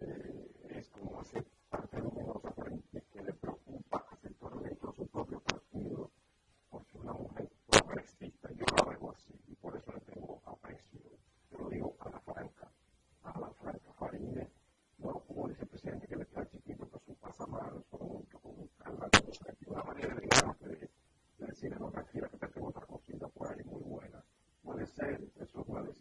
eh, 0.00 0.50
es 0.70 0.88
como 0.90 1.20
hacer 1.20 1.44
parte 1.68 2.00
de 2.00 2.06
un 2.06 2.40
frente 2.54 3.02
que 3.12 3.22
le 3.22 3.32
preocupa 3.32 4.06
hacer 4.12 4.32
todo 4.34 4.60
dentro 4.60 4.90
de 4.92 4.96
su 4.96 5.06
propio 5.08 5.40
partido 5.40 6.10
porque 6.70 6.98
una 6.98 7.14
mujer 7.14 7.48
progresista 7.66 8.48
yo 8.52 8.64
lo 8.76 8.90
hago 8.92 9.10
así 9.10 9.34
y 9.48 9.54
por 9.56 9.76
eso 9.76 9.92
le 9.92 10.00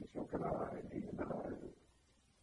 posición 0.05 0.27
que 0.27 0.37
la 0.37 0.71
Linda 0.91 1.25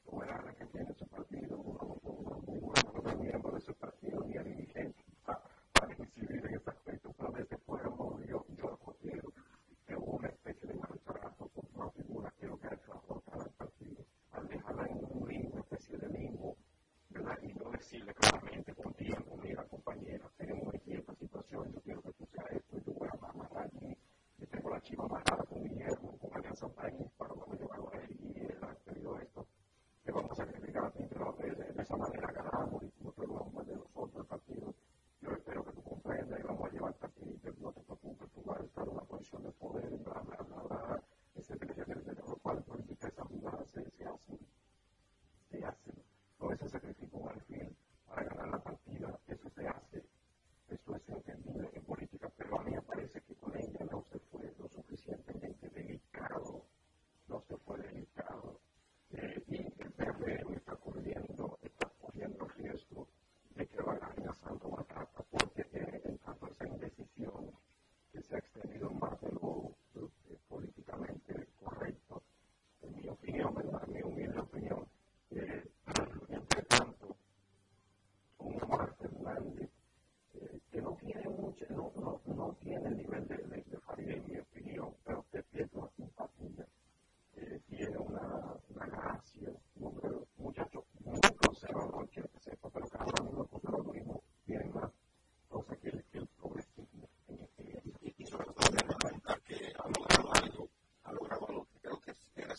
Buena 0.04 0.54
que 0.58 0.66
tiene 0.66 0.94
su 0.94 1.06
partido, 1.06 1.58
una 1.58 1.78
persona 1.78 2.36
muy 2.44 2.60
los 3.04 3.20
miembros 3.20 3.54
de 3.54 3.60
su 3.60 3.74
partido 3.74 4.24
y 4.28 4.36
el 4.36 4.44
dirigente 4.44 5.04
para, 5.24 5.94
incidir 5.96 6.44
en 6.44 6.54
ese 6.56 6.70
aspecto, 6.70 7.12
pero 7.16 7.30
desde 7.32 7.56
fuera 7.58 7.84
no, 7.84 8.20
yo, 8.24 8.44
yo 8.56 8.66
lo 8.68 8.76
considero 8.78 9.32
que 9.86 9.96
hubo 9.96 10.16
una 10.16 10.28
especie 10.28 10.68
de 10.68 10.74
marchazo 10.74 11.48
con 11.54 11.64
una 11.74 11.90
figura 11.92 12.32
que 12.38 12.46
lo 12.46 12.58
que 12.58 12.66
ha 12.66 12.74
hecho 12.74 12.92
aportar 12.94 13.40
al 13.40 13.50
partido, 13.52 14.04
al 14.32 14.48
dejarla 14.48 14.86
en 14.86 15.04
un 15.04 15.28
limbo, 15.28 15.52
una 15.52 15.60
especie 15.62 15.96
de 15.98 16.08
limbo, 16.08 16.56
¿verdad? 17.10 17.38
Y 17.42 17.54
no 17.54 17.70
decirle 17.70 18.12
claramente 18.14 18.74
con 18.74 18.92
tiempo, 18.94 19.36
mira 19.36 19.64
compañera, 19.68 20.28
tenemos 20.36 20.74
aquí 20.74 20.94
esta 20.94 21.14
situación, 21.14 21.72
yo 21.72 21.80
quiero 21.82 22.02
que 22.02 22.12
tú 22.12 22.26
seas 22.26 22.50
esto, 22.52 22.78
yo 22.84 22.92
voy 22.94 23.08
a 23.08 23.30
amarrar 23.30 23.66
aquí, 23.66 23.96
yo 24.38 24.46
tengo 24.48 24.70
la 24.70 24.80
chiva 24.80 25.04
amarrada 25.04 25.44
con 25.44 25.62
Guillermo, 25.62 26.18
con 26.18 26.36
Alianza 26.36 26.68
País, 26.68 27.11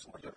su 0.03 0.11
mayor 0.11 0.35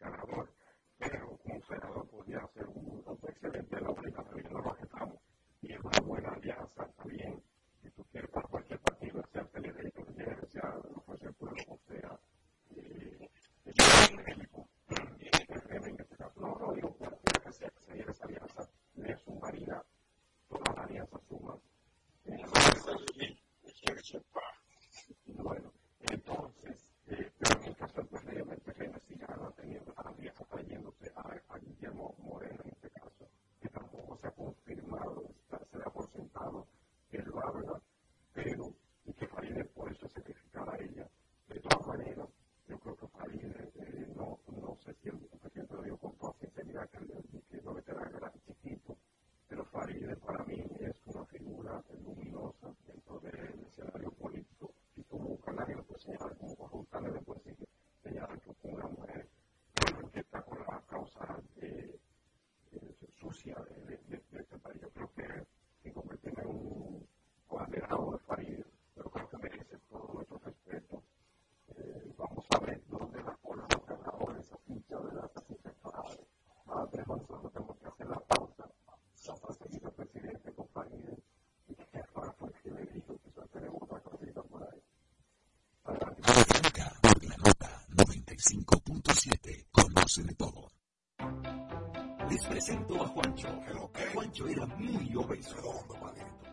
ganador. 0.00 0.43
hours 37.44 37.73
corrupción 77.22 77.64
no 87.88 88.04
desaparece 88.04 88.34
5.7. 88.36 89.66
Conoce 89.70 90.22
de 90.22 90.34
todo. 90.34 90.70
Les 92.28 92.44
presento 92.46 93.02
a 93.02 93.06
Juancho. 93.08 93.48
Juancho 94.12 94.48
era 94.48 94.66
muy 94.66 95.16
obeso. 95.16 95.56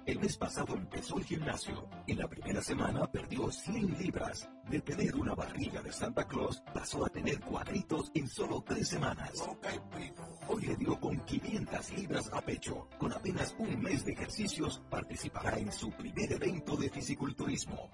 El 0.06 0.20
mes 0.20 0.38
pasado 0.38 0.76
empezó 0.76 1.18
el 1.18 1.26
gimnasio. 1.26 1.88
En 2.08 2.18
la 2.18 2.28
primera 2.28 2.62
semana 2.62 3.10
perdió 3.12 3.52
100 3.52 3.98
libras. 4.00 4.50
De 4.70 4.82
tener 4.82 5.16
una 5.16 5.36
barriga 5.36 5.82
de 5.82 5.92
Santa 5.92 6.28
Claus, 6.28 6.62
pasó 6.74 7.06
a 7.06 7.10
tener 7.10 7.40
cuadritos 7.40 8.12
en 8.14 8.28
solo 8.28 8.64
tres 8.66 8.88
semanas. 8.88 9.32
Hoy 10.54 10.64
le 10.66 10.76
dio 10.76 11.00
con 11.00 11.18
500 11.18 11.94
libras 11.94 12.30
a 12.34 12.42
pecho. 12.42 12.90
Con 12.98 13.14
apenas 13.14 13.56
un 13.58 13.82
mes 13.82 14.04
de 14.04 14.12
ejercicios, 14.12 14.82
participará 14.90 15.58
en 15.58 15.72
su 15.72 15.92
primer 15.92 16.34
evento 16.34 16.76
de 16.76 16.90
fisiculturismo. 16.90 17.90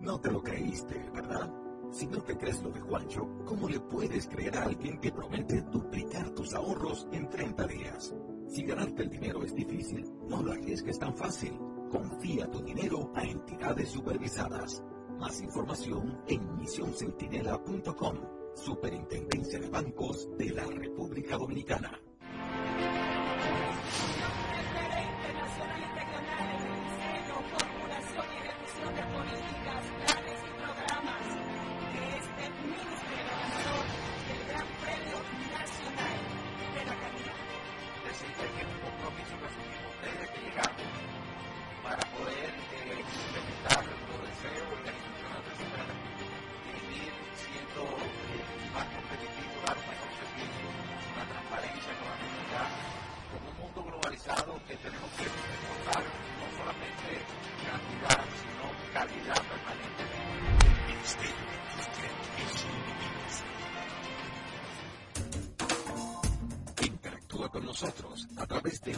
No 0.00 0.20
te 0.20 0.30
lo 0.30 0.42
creíste, 0.42 0.94
¿verdad? 1.14 1.50
Si 1.90 2.06
no 2.08 2.20
te 2.20 2.36
crees 2.36 2.62
lo 2.62 2.68
de 2.70 2.80
Juancho, 2.80 3.26
¿cómo 3.46 3.70
le 3.70 3.80
puedes 3.80 4.28
creer 4.28 4.54
a 4.58 4.64
alguien 4.64 4.98
que 4.98 5.12
promete 5.12 5.62
duplicar 5.62 6.28
tus 6.32 6.52
ahorros 6.52 7.08
en 7.12 7.26
30 7.26 7.66
días? 7.68 8.14
Si 8.48 8.62
ganarte 8.62 9.04
el 9.04 9.08
dinero 9.08 9.42
es 9.42 9.54
difícil, 9.54 10.12
no 10.28 10.42
lo 10.42 10.52
arriesgues 10.52 10.98
tan 10.98 11.16
fácil. 11.16 11.58
Confía 11.90 12.50
tu 12.50 12.60
dinero 12.60 13.10
a 13.14 13.22
entidades 13.22 13.88
supervisadas. 13.88 14.84
Más 15.18 15.40
información 15.40 16.20
en 16.28 16.58
misioncentinela.com. 16.58 18.35
Superintendencia 18.56 19.60
de 19.60 19.68
Bancos 19.68 20.28
de 20.36 20.50
la 20.50 20.64
República 20.64 21.36
Dominicana. 21.36 22.05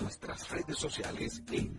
nuestras 0.08 0.48
redes 0.48 0.78
sociales 0.78 1.42
en 1.52 1.77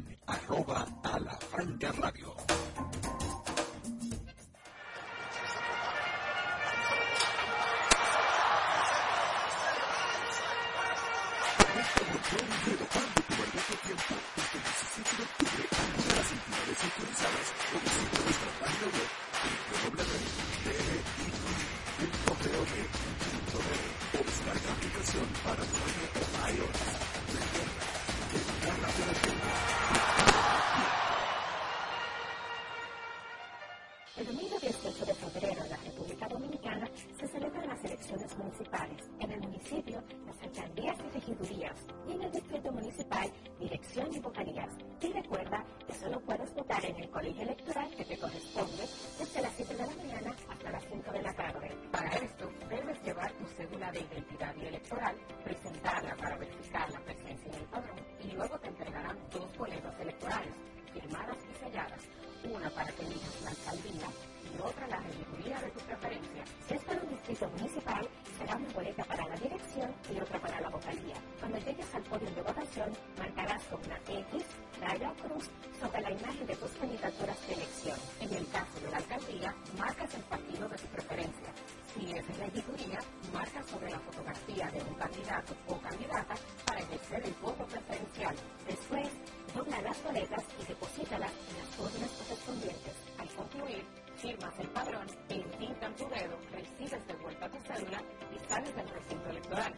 tu 96.00 96.08
dedo, 96.10 96.38
recibes 96.52 97.08
de 97.08 97.14
vuelta 97.16 97.46
a 97.46 97.50
tu 97.50 97.60
cédula 97.60 98.02
y 98.34 98.50
sales 98.50 98.76
del 98.76 98.90
recinto 98.90 99.30
electoral. 99.30 99.76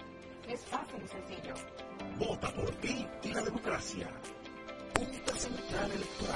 Es 0.47 0.65
fácil 0.65 1.01
y 1.03 1.07
sencillo. 1.07 1.53
Vota 2.17 2.53
por 2.53 2.69
ti 2.75 3.07
y 3.23 3.33
la 3.33 3.41
democracia. 3.41 4.07
Junta 4.95 5.35
Central 5.35 5.91
Electoral. 5.91 6.30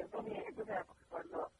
siento 0.00 0.18
o 0.18 0.22
porque 0.86 1.04
cuando 1.08 1.52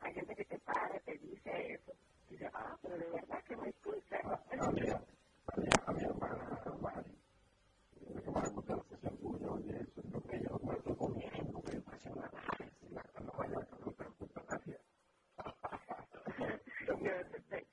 hay 0.00 0.14
gente 0.14 0.34
que 0.34 0.44
te 0.44 0.58
para, 0.60 0.98
te 1.00 1.16
dice 1.18 1.72
eso, 1.74 1.92
dice, 2.28 2.50
ah, 2.52 2.76
pero 2.82 2.98
de 2.98 3.10
verdad 3.10 3.44
que 3.44 3.56
me 3.56 3.68
escucha. 3.68 4.18
Ah, 4.24 4.56
no, 4.56 4.72
mira, 4.72 5.00
a 5.46 5.60
mi, 5.60 5.68
a 5.86 5.92
mi 5.92 6.04
hermana, 6.04 6.60
Mari, 6.82 7.18
me 8.14 8.20
tomaba 8.22 8.50
es 8.50 8.96
comiendo, 10.96 11.62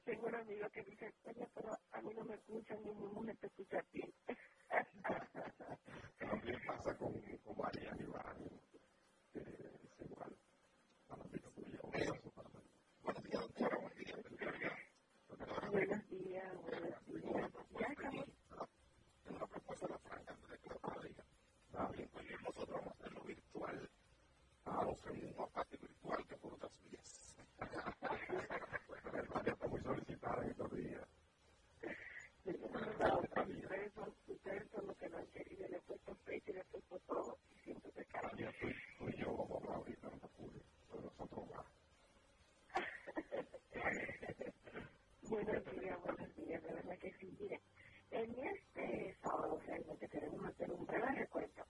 tengo 0.05 0.27
un 0.27 0.35
amigo 0.35 0.69
que 0.69 0.83
dice, 0.83 1.13
pero 1.23 1.71
a 1.91 2.01
mí 2.01 2.13
no 2.13 2.23
me 2.25 2.35
escuchan, 2.35 2.77
ni 2.83 2.93
mi 2.93 3.07
mujer 3.07 3.37
te 3.37 3.49
a. 3.49 4.00
buenos 45.45 45.65
días, 45.73 46.01
buenos 46.01 46.35
días, 46.35 46.63
de 46.63 46.73
verdad 46.73 46.99
que 46.99 47.11
sí. 47.19 47.37
Mira, 47.39 47.59
en 48.11 48.35
este 48.39 49.17
sábado 49.21 49.59
realmente 49.65 50.09
queremos 50.09 50.45
hacer 50.45 50.71
un 50.71 50.85
breve 50.85 51.11
recuento 51.15 51.60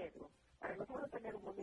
hacerlo, 0.00 0.30
para 0.60 0.76
nosotros 0.76 1.10
tener 1.12 1.36
un 1.36 1.44
buen 1.44 1.58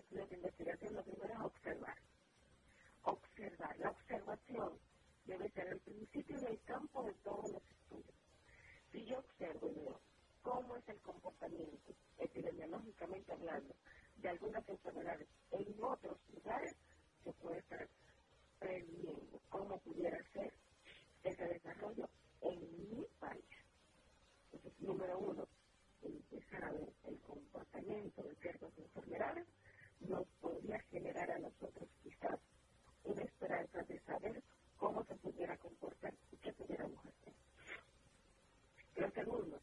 este. 39.25 39.61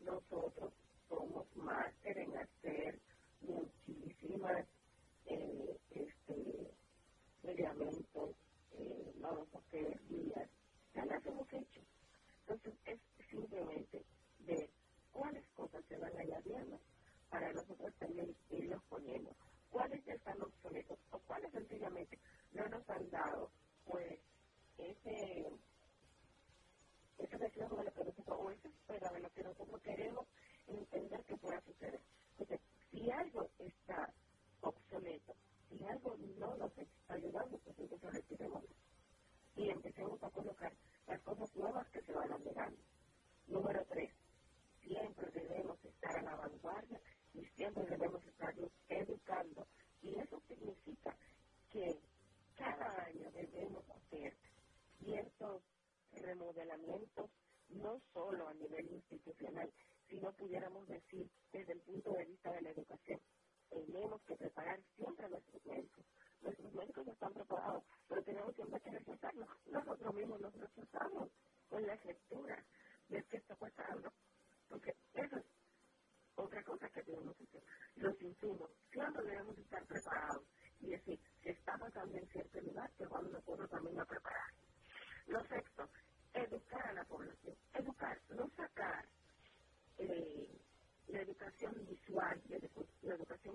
Nosotros 0.00 0.74
somos 1.08 1.46
máster 1.56 2.18
en 2.18 2.36
hacer 2.38 3.00
institucional, 59.26 59.72
si 60.08 60.16
no 60.20 60.32
pudiéramos 60.34 60.86
decir 60.88 61.28
desde 61.52 61.72
el 61.72 61.80
punto 61.82 62.12
de 62.12 62.24
vista 62.26 62.52
de 62.52 62.62
la 62.62 62.70
educación 62.70 62.85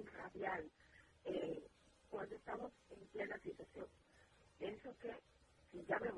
radial, 0.07 0.71
eh, 1.25 1.69
cuando 2.09 2.35
estamos 2.35 2.73
en 2.89 3.07
plena 3.09 3.39
situación. 3.39 3.87
Pienso 4.59 4.95
que 4.97 5.23
si 5.71 5.85
ya 5.85 5.99
me 5.99 6.11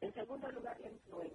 En 0.00 0.14
segundo 0.14 0.50
lugar, 0.52 0.80
la 0.80 0.90
influenza. 0.90 1.29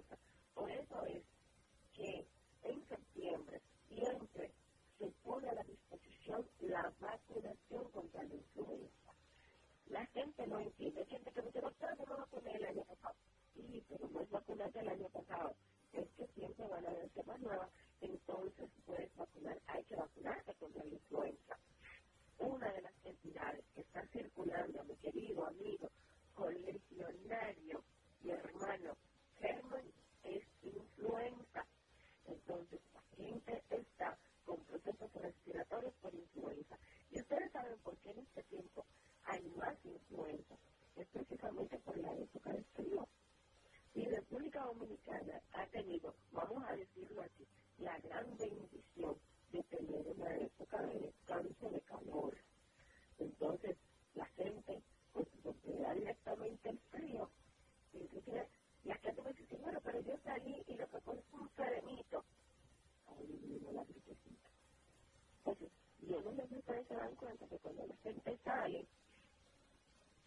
se 66.84 66.94
dan 66.94 67.14
cuenta 67.16 67.46
que 67.48 67.58
cuando 67.58 67.86
la 67.86 67.96
gente 67.96 68.38
sale 68.44 68.86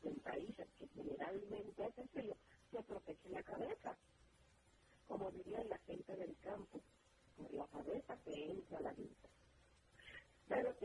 en 0.04 0.16
países 0.20 0.68
que 0.78 0.88
generalmente 0.88 1.84
hace 1.84 2.08
frío, 2.08 2.36
se 2.72 2.84
protege 2.84 3.30
la 3.30 3.44
cabeza. 3.44 3.98
Como 5.08 5.32
diría 5.32 5.64
la 5.66 5.78
gente 5.80 6.16
del 6.16 6.38
campo, 6.38 6.82
por 7.36 7.54
la 7.54 7.68
cabeza 7.68 8.18
que 8.24 8.52
entra 8.52 8.80
la 8.82 8.94
vida. 8.94 9.30
Pero 10.48 10.76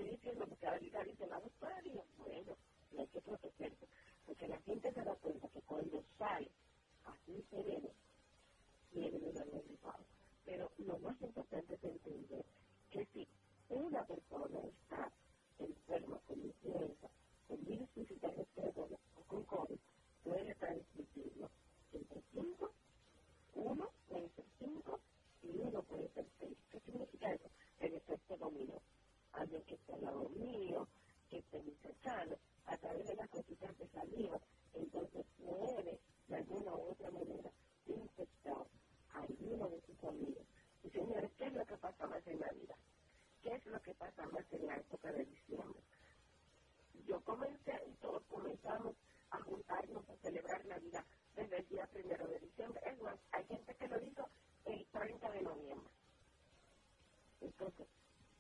nosotros, 57.61 57.89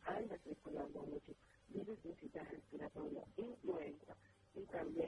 anda 0.04 0.38
circulando 0.38 1.02
mucho 1.02 1.32
virus 1.68 2.02
de 2.04 2.14
respiratorio, 2.44 3.24
influenza 3.36 4.16
y 4.54 4.62
también. 4.66 5.03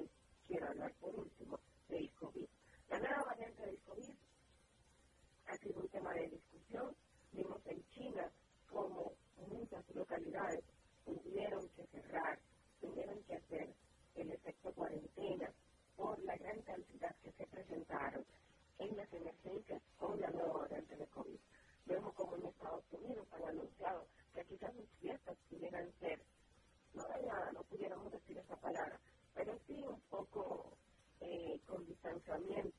también 32.47 32.76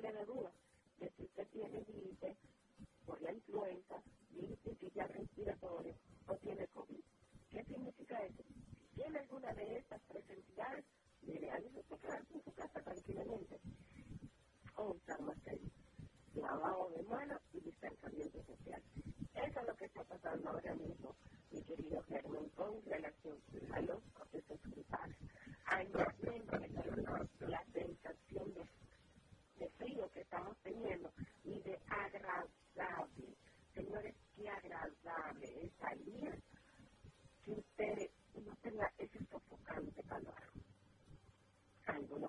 sale 0.00 0.12
de 0.12 0.26
dudas. 0.26 0.55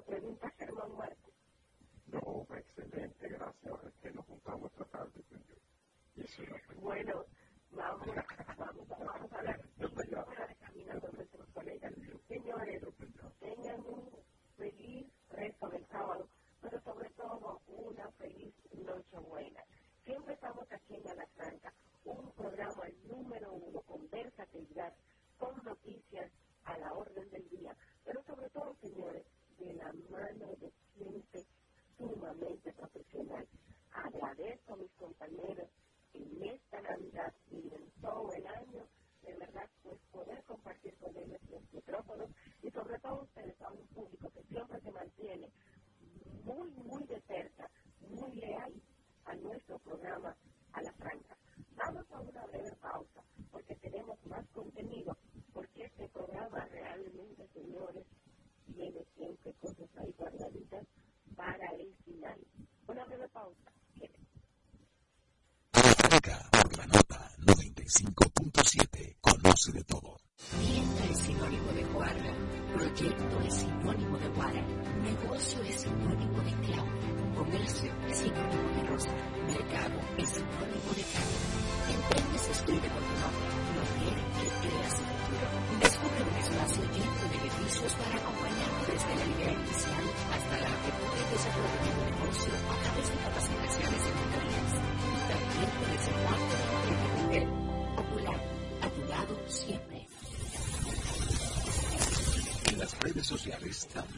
preguntas 0.08 0.54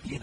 Yeah. 0.05 0.18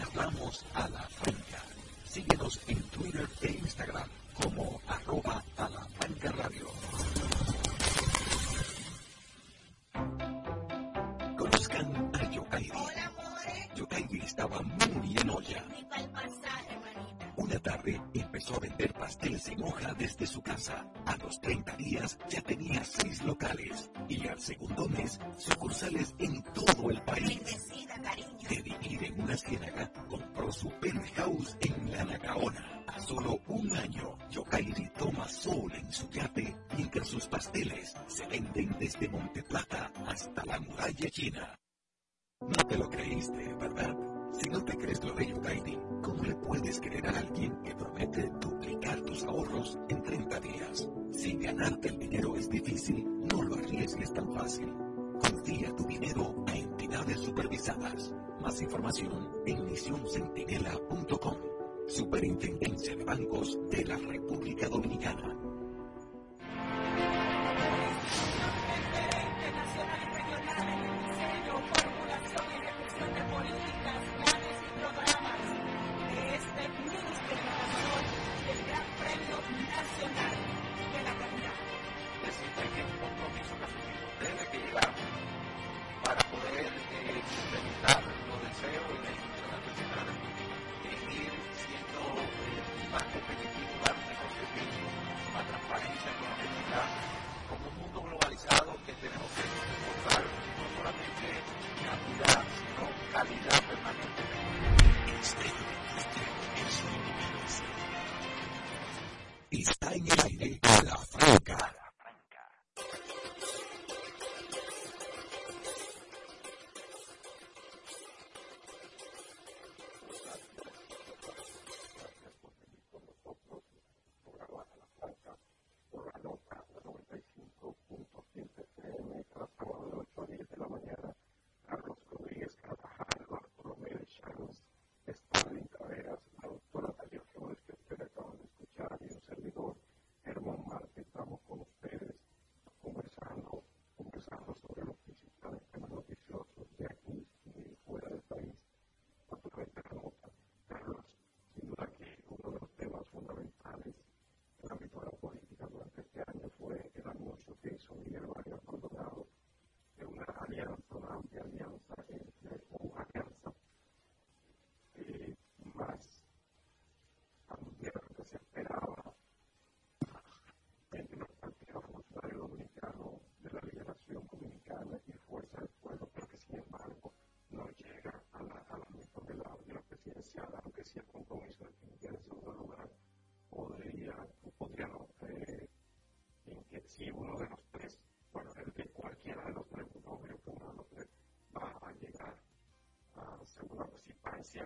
desde 38.99 39.09
Monte 39.09 39.43
Plata 39.43 39.91
hasta 40.07 40.45
la 40.45 40.59
muralla 40.59 41.09
china. 41.09 41.55
No 42.41 42.67
te 42.67 42.77
lo 42.77 42.89
creíste, 42.89 43.53
¿verdad? 43.55 43.95
Si 44.31 44.49
no 44.49 44.63
te 44.63 44.77
crees 44.77 45.03
lo 45.03 45.13
de 45.13 45.27
YouGuiding, 45.27 46.01
¿cómo 46.01 46.23
le 46.23 46.35
puedes 46.35 46.79
creer 46.79 47.07
a 47.07 47.19
alguien 47.19 47.61
que 47.63 47.75
promete 47.75 48.29
duplicar 48.41 49.01
tus 49.01 49.23
ahorros 49.23 49.79
en 49.89 50.03
30 50.03 50.39
días? 50.39 50.89
Si 51.11 51.37
ganarte 51.37 51.89
el 51.89 51.99
dinero 51.99 52.35
es 52.35 52.49
difícil, 52.49 53.05
no 53.31 53.43
lo 53.43 53.55
arriesgues 53.55 54.13
tan 54.13 54.33
fácil. 54.33 54.73
Confía 55.19 55.75
tu 55.75 55.85
dinero 55.85 56.45
a 56.47 56.55
entidades 56.55 57.19
supervisadas. 57.19 58.13
Más 58.41 58.61
información 58.61 59.29
en 59.45 59.65
misioncentinela.com. 59.65 61.37
Superintendencia 61.87 62.95
de 62.95 63.03
Bancos 63.03 63.57
de 63.69 63.85
la 63.85 63.97
República 63.97 64.67
Dominicana. 64.67 65.46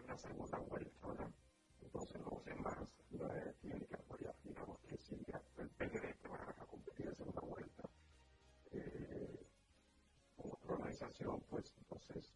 la 0.08 0.18
segunda 0.18 0.58
vuelta, 0.60 1.08
¿verdad? 1.08 1.32
Entonces 1.82 2.22
los 2.22 2.46
demás 2.46 2.78
eh, 3.14 3.54
tienen 3.62 3.86
que 3.86 3.96
apoyar, 3.96 4.36
digamos 4.44 4.80
que 4.80 4.98
si 4.98 5.16
el 5.58 5.70
PLD 5.72 6.16
que 6.22 6.28
va 6.30 6.38
a 6.58 6.66
competir 6.66 7.08
en 7.08 7.16
segunda 7.16 7.42
vuelta, 7.42 7.90
eh, 8.72 9.46
como 10.38 10.54
otra 10.54 10.74
organización, 10.76 11.42
pues 11.50 11.74
entonces 11.78 12.34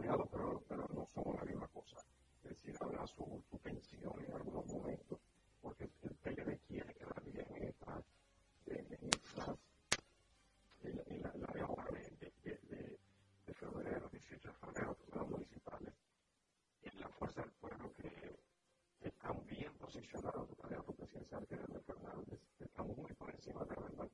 pero, 0.00 0.62
pero 0.68 0.88
no 0.94 1.08
son 1.14 1.36
la 1.36 1.44
misma 1.44 1.68
cosa. 1.68 1.96
Es 2.44 2.50
decir, 2.50 2.76
habrá 2.80 3.06
su, 3.06 3.42
su 3.50 3.60
en 3.64 4.32
algunos 4.34 4.66
momentos, 4.66 5.18
porque 5.62 5.84
el 6.02 6.14
PLD 6.16 6.58
quiere 6.66 6.94
quedar 6.94 7.22
bien 7.24 7.46
en 7.56 7.62
estas, 7.68 8.04
en 8.66 9.10
estas, 9.10 9.56
en, 10.82 11.02
en 11.06 11.22
la, 11.22 11.32
la, 11.36 11.46
de 11.52 11.60
ahora 11.60 11.84
de, 11.90 12.32
de, 12.42 12.58
de, 12.68 12.98
de 13.46 13.54
febrero, 13.54 14.08
18 14.10 14.48
de 14.48 14.54
febrero, 14.54 14.96
las 15.14 15.28
municipales, 15.28 15.94
es 16.82 16.94
la 16.96 17.08
fuerza 17.08 17.40
del 17.42 17.52
pueblo 17.52 17.92
que 17.94 18.38
están 19.00 19.44
bien 19.46 19.72
posicionados 19.78 20.48
para 20.56 20.76
la 20.76 20.82
presidencial 20.82 21.46
que 21.46 21.56
Fernández, 21.86 22.40
están 22.58 22.86
muy 22.86 23.12
por 23.14 23.30
encima 23.30 23.64
de 23.64 23.74
la 23.76 23.82
verdad 23.82 24.08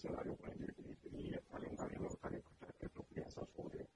funcionario 0.00 0.36
pues, 0.36 0.56
y, 0.56 1.08
y, 1.08 1.28
y 1.28 1.34
el 1.34 1.44
calendario 1.46 1.98
nos 2.00 2.12
gustaría 2.12 2.38
escuchar 2.38 2.74
qué 2.78 2.88
tú 2.88 3.04
piensas 3.04 3.48
sobre, 3.50 3.86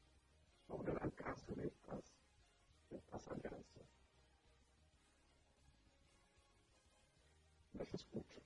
sobre 0.66 0.92
el 0.92 0.98
alcance 0.98 1.54
de 1.54 1.66
estas, 1.66 2.12
de 2.90 2.96
estas 2.98 3.28
alianzas. 3.28 3.84
Les 7.72 7.94
escucho. 7.94 8.40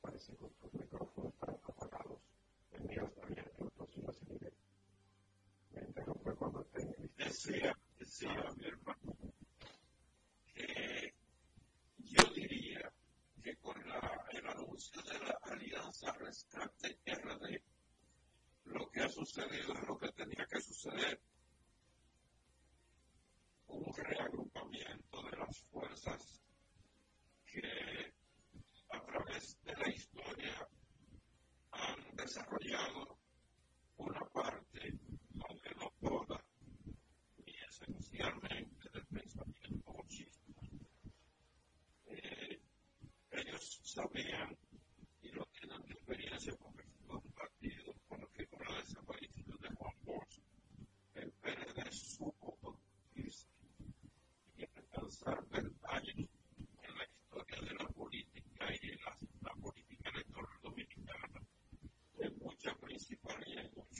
Parece 0.00 0.36
que 0.36 0.48
tus 0.48 0.74
micrófonos 0.74 1.32
están 1.32 1.56
apagados. 1.62 2.18
El 2.72 2.82
mío 2.84 3.04
está 3.04 3.22
abierto, 3.22 3.64
entonces 3.64 4.04
no 4.04 4.12
se 4.12 4.24
mire. 4.26 4.52
Me 5.72 5.82
interrumpe 5.82 6.34
cuando 6.34 6.60
esté 6.62 6.84
listo. 6.98 7.24
Decía, 7.24 7.76
decía 7.98 8.52
mi 8.56 8.66
hermano. 8.66 8.99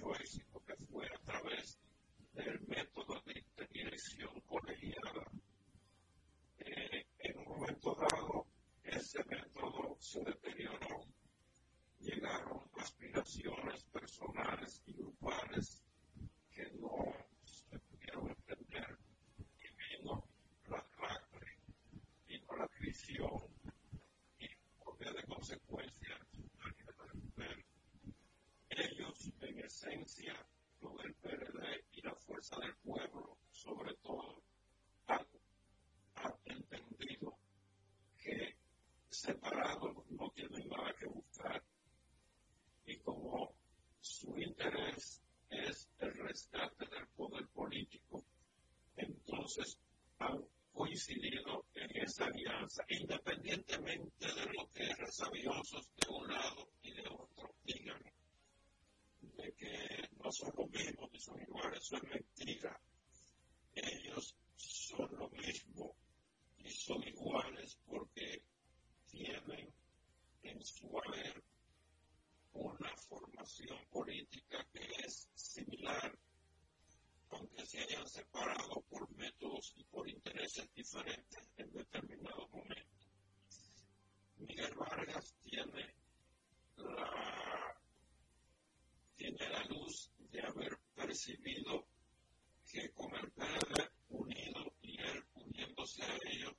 rejoice 0.02 0.49
del 32.58 32.74
pueblo, 32.76 33.38
sobre 33.50 33.94
todo, 33.96 34.42
ha, 35.06 35.24
entendido 36.44 37.38
que 38.18 38.56
separado 39.08 40.04
no 40.10 40.30
tienen 40.30 40.68
nada 40.68 40.92
que 40.98 41.06
buscar. 41.06 41.62
Y 42.86 42.98
como 42.98 43.54
su 44.00 44.36
interés 44.38 45.22
es 45.48 45.88
el 45.98 46.12
rescate 46.14 46.86
del 46.86 47.06
poder 47.08 47.46
político, 47.48 48.24
entonces 48.96 49.78
han 50.18 50.44
coincidido 50.72 51.66
en 51.74 52.02
esa 52.02 52.26
alianza, 52.26 52.84
independientemente 52.88 54.26
de 54.26 54.46
lo 54.52 54.70
que 54.72 54.84
es 54.84 55.16
sabiosos 55.16 55.90
de 55.96 56.08
un 56.08 56.28
lado 56.28 56.68
son 60.32 60.52
lo 60.56 60.66
mismo 60.66 61.08
ni 61.12 61.20
son 61.20 61.40
iguales, 61.40 61.82
eso 61.82 61.96
es 61.96 62.02
mentira. 62.04 62.80
Ellos 63.74 64.36
son 64.56 65.08
lo 65.16 65.28
mismo 65.30 65.96
y 66.58 66.70
son 66.70 67.02
iguales 67.04 67.78
porque 67.86 68.42
tienen 69.10 69.72
en 70.42 70.64
su 70.64 70.86
haber 70.98 71.42
una 72.52 72.96
formación 73.08 73.78
política 73.90 74.66
que 74.72 74.80
es 75.04 75.28
similar, 75.34 76.18
aunque 77.30 77.66
se 77.66 77.80
hayan 77.80 78.06
separado 78.08 78.82
por 78.88 79.10
métodos 79.16 79.72
y 79.76 79.84
por 79.84 80.08
intereses 80.08 80.72
diferentes 80.74 81.44
en 81.56 81.72
determinados 81.72 82.50
momentos. 82.50 83.08
Miguel 84.36 84.74
Vargas 84.74 85.34
tiene 85.42 85.94
la, 86.76 87.76
tiene 89.16 89.48
la 89.48 89.64
luz 89.64 90.10
de 90.32 90.40
haber 90.42 90.78
percibido 90.94 91.86
que 92.70 92.90
con 92.92 93.14
el 93.16 93.30
PRD 93.32 93.90
unido 94.10 94.72
y 94.82 95.00
él 95.00 95.24
uniéndose 95.34 96.02
a 96.04 96.18
ellos 96.30 96.54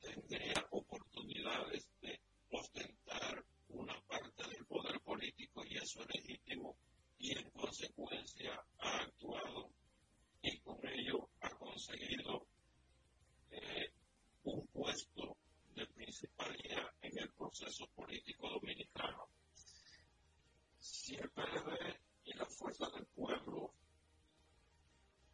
tendría 0.00 0.66
oportunidades 0.70 1.86
de 2.00 2.20
ostentar 2.50 3.44
una 3.68 4.00
parte 4.02 4.42
del 4.48 4.66
poder 4.66 5.00
político 5.00 5.64
y 5.64 5.76
eso 5.76 6.02
es 6.02 6.08
legítimo 6.14 6.76
y 7.18 7.38
en 7.38 7.48
consecuencia 7.50 8.60
ha 8.78 8.98
actuado 8.98 9.70
y 10.42 10.58
con 10.58 10.84
ello 10.88 11.28
ha 11.40 11.50
conseguido 11.50 12.46
eh, 13.50 13.92
un 14.42 14.66
puesto 14.68 15.36
de 15.74 15.86
principalidad 15.86 16.90
en 17.02 17.18
el 17.18 17.32
proceso 17.34 17.86
político 17.94 18.50
dominicano. 18.50 19.28
Si 20.80 21.14
el 21.14 21.30
PLD 21.30 22.11
y 22.24 22.34
la 22.34 22.46
fuerza 22.46 22.88
del 22.90 23.06
pueblo 23.06 23.74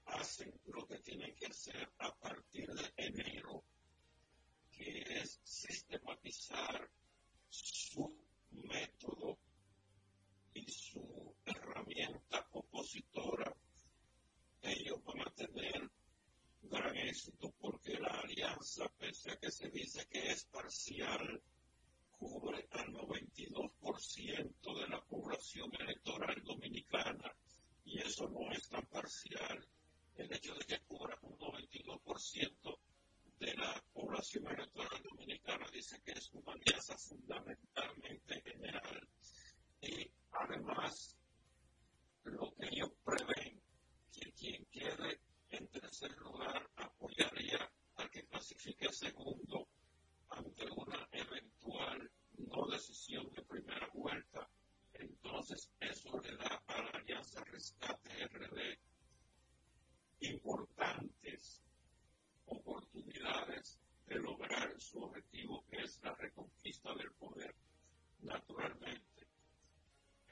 hacen 0.06 0.52
lo 0.66 0.86
que 0.86 0.98
tienen 0.98 1.35
que 1.35 1.47
hacer 1.47 1.89
a 1.98 2.15
partir 2.16 2.69
de 2.73 2.93
enero, 2.97 3.62
que 4.70 5.02
es 5.20 5.40
sistematizar 5.44 6.89
su 7.51 8.16
método 8.51 9.39
y 10.55 10.70
su 10.70 11.35
herramienta 11.44 12.47
opositora, 12.52 13.55
ellos 14.62 15.02
van 15.05 15.20
a 15.20 15.31
tener 15.35 15.90
gran 16.62 16.97
éxito 16.97 17.55
porque 17.60 17.98
la 17.98 18.20
alianza, 18.20 18.89
pese 18.98 19.32
a 19.32 19.36
que 19.36 19.51
se 19.51 19.69
dice 19.70 20.06
que 20.09 20.31
es 20.31 20.44
parcial, 20.47 21.43
cubre 22.19 22.66
al 22.73 22.93
92% 22.93 24.81
de 24.81 24.89
la 24.89 25.01
población 25.05 25.70
electoral 25.78 26.43
dominicana 26.45 27.32
y 27.85 28.01
eso 28.01 28.28
no 28.28 28.51
es 28.53 28.69
tan 28.69 28.85
parcial. 28.86 29.66
El 30.16 30.32
hecho 30.32 30.55
de 30.55 30.65
que 30.66 30.81
cubra 30.81 31.16
un 31.23 31.39
92% 31.39 32.78
de 33.39 33.55
la 33.55 33.85
población 33.93 34.47
electoral 34.49 35.03
dominicana 35.03 35.66
dice 35.73 36.01
que 36.05 36.12
es 36.12 36.31
una 36.32 36.53
alianza 36.53 36.99
fundamentalmente 36.99 38.43
general. 38.43 39.09
Y 39.81 40.11
además, 40.32 41.16
lo 42.24 42.53
que 42.57 42.66
ellos 42.66 42.90
prevén, 43.05 43.62
que 44.12 44.32
quien 44.32 44.65
quede 44.66 45.20
en 45.51 45.69
tercer 45.69 46.11
lugar 46.19 46.69
apoyaría 46.77 47.70
a 47.97 48.09
que 48.09 48.27
clasifique 48.27 48.93
segundo 48.93 49.69
ante 50.31 50.67
una 50.71 51.09
eventual 51.13 52.11
no 52.37 52.67
decisión 52.69 53.29
de 53.35 53.43
primera 53.43 53.89
vuelta. 53.95 54.49
Entonces, 54.93 55.71
eso 55.81 56.21
le 56.21 56.37
da 56.37 56.63
a 56.67 56.83
la 56.83 56.91
Alianza 56.91 57.45
Rescate 57.45 58.27
RD 58.27 58.79
importantes 60.21 61.63
oportunidades 62.47 63.79
de 64.07 64.17
lograr 64.17 64.81
su 64.81 65.03
objetivo, 65.03 65.65
que 65.71 65.83
es 65.83 66.01
la 66.03 66.15
reconquista 66.15 66.95
del 66.95 67.13
poder. 67.13 67.55
Naturalmente, 68.21 69.29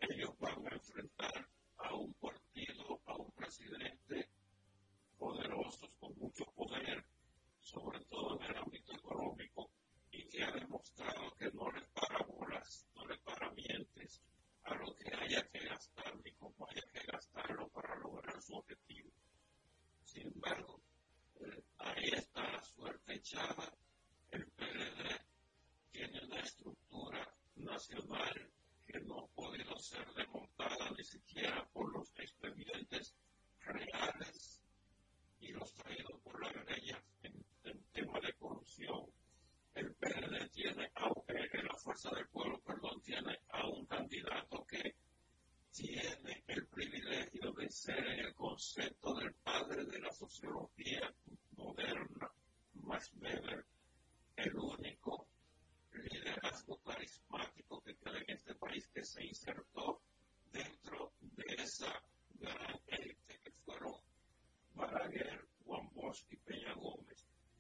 ellos 0.01 0.37
van 0.39 0.67
a 0.67 0.75
enfrentar 0.75 1.49
a 1.79 1.95
un 1.95 2.13
partido, 2.15 3.01
a 3.07 3.17
un 3.17 3.31
presidente 3.33 4.29
poderoso, 5.19 5.89
con 6.01 6.17
mucho 6.19 6.45
poder, 6.57 7.05
sobre 7.61 8.01
todo 8.07 8.41
en 8.41 8.51
el 8.51 8.57
ámbito 8.57 8.93
económico, 8.93 9.71
y 10.17 10.27
que 10.29 10.43
ha 10.43 10.51
demostrado 10.51 11.35
que 11.37 11.51
no 11.53 11.71
le 11.73 11.83
para 11.89 12.25
bolas, 12.25 12.87
no 12.95 13.07
le 13.07 13.19
para 13.19 13.51
mientes 13.51 14.23
a 14.63 14.75
lo 14.75 14.95
que 14.97 15.15
haya 15.15 15.47
que 15.49 15.59
gastar 15.59 16.17
ni 16.25 16.33
cómo 16.33 16.67
haya 16.71 16.83
que 16.91 17.01
gastarlo 17.13 17.69
para 17.69 17.95
lograr 17.97 18.41
su 18.41 18.55
objetivo. 18.55 19.11
Sin 20.05 20.29
embargo, 20.29 20.81
ahí 21.79 22.09
está 22.15 22.51
la 22.51 22.63
suerte 22.63 23.15
echada. 23.15 23.77
El 24.31 24.47
PLD 24.53 25.21
tiene 25.91 26.25
una 26.25 26.41
estructura 26.41 27.35
nacional 27.57 28.51
que 28.87 28.99
no 29.01 29.21
ha 29.21 29.27
podido 29.35 29.79
ser 29.79 30.07
desmontada 30.15 30.93
ni 30.97 31.05
siquiera 31.05 31.69
por 31.75 31.93
los 31.93 32.11
expedientes 32.17 33.15
reales 33.61 34.63
y 35.41 35.53
los 35.53 35.75
traídos 35.75 36.19
por 36.23 36.41
la 36.43 36.51
guerrilla 36.53 37.05
en, 37.23 37.45
en 37.65 37.85
tema 37.93 38.19
de 38.21 38.33
corrupción. 38.35 39.16
El 39.77 39.93
PLD 39.95 40.49
tiene, 40.53 40.91
aunque 40.95 41.35
la 41.63 41.77
fuerza 41.77 42.09
del 42.15 42.27
pueblo, 42.29 42.59
perdón, 42.63 42.99
tiene 43.03 43.39
a 43.51 43.69
un 43.69 43.85
candidato 43.85 44.65
que 44.67 44.97
tiene 45.71 46.43
el 46.47 46.67
privilegio 46.67 47.53
de 47.53 47.69
ser 47.69 48.07
el 48.07 48.35
concepto 48.35 49.13
del 49.17 49.35
padre 49.35 49.85
de 49.85 49.99
la 49.99 50.11
sociología 50.13 51.15
moderna, 51.57 52.31
Max 52.73 53.13
Weber, 53.21 53.67
el 54.37 54.57
único 54.57 55.29
liderazgo 55.93 56.79
carismático 56.79 57.83
que 57.83 57.97
queda 57.97 58.19
en 58.19 58.31
este 58.31 58.55
país 58.55 58.89
que 58.95 59.05
se 59.05 59.27
insertó 59.27 60.01
dentro 60.53 61.13
de 61.21 61.55
esa 61.59 62.03
gran 62.41 62.81
élite 62.87 63.41
que 63.45 63.53
fueron 63.67 64.01
Balaguer, 64.75 65.47
Juan 65.67 65.91
Bosch 65.93 66.25
y 66.31 66.37
Peña 66.37 66.73
Gómez. 66.77 67.16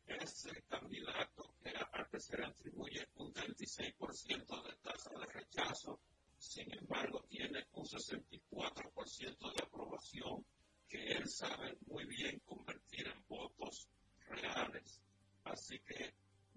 Es 0.06 0.46
el 0.46 0.62
candidato 0.64 1.54
que, 1.62 1.72
que 2.10 2.20
se 2.20 2.36
le 2.36 2.46
atribuye 2.46 3.08
un 3.16 3.32
36% 3.32 4.62
de 4.64 4.76
tasa 4.82 5.10
de 5.18 5.26
rechazo 5.26 6.00
sin 6.38 6.72
embargo, 6.72 7.24
tiene 7.28 7.66
un 7.72 7.84
64% 7.84 9.54
de 9.54 9.62
aprobación 9.62 10.44
que 10.88 11.12
él 11.12 11.28
sabe 11.28 11.76
muy 11.86 12.04
bien 12.04 12.38
convertir 12.40 13.06
en 13.08 13.24
votos 13.26 13.88
reales. 14.28 15.00
Así 15.44 15.78
que 15.80 16.14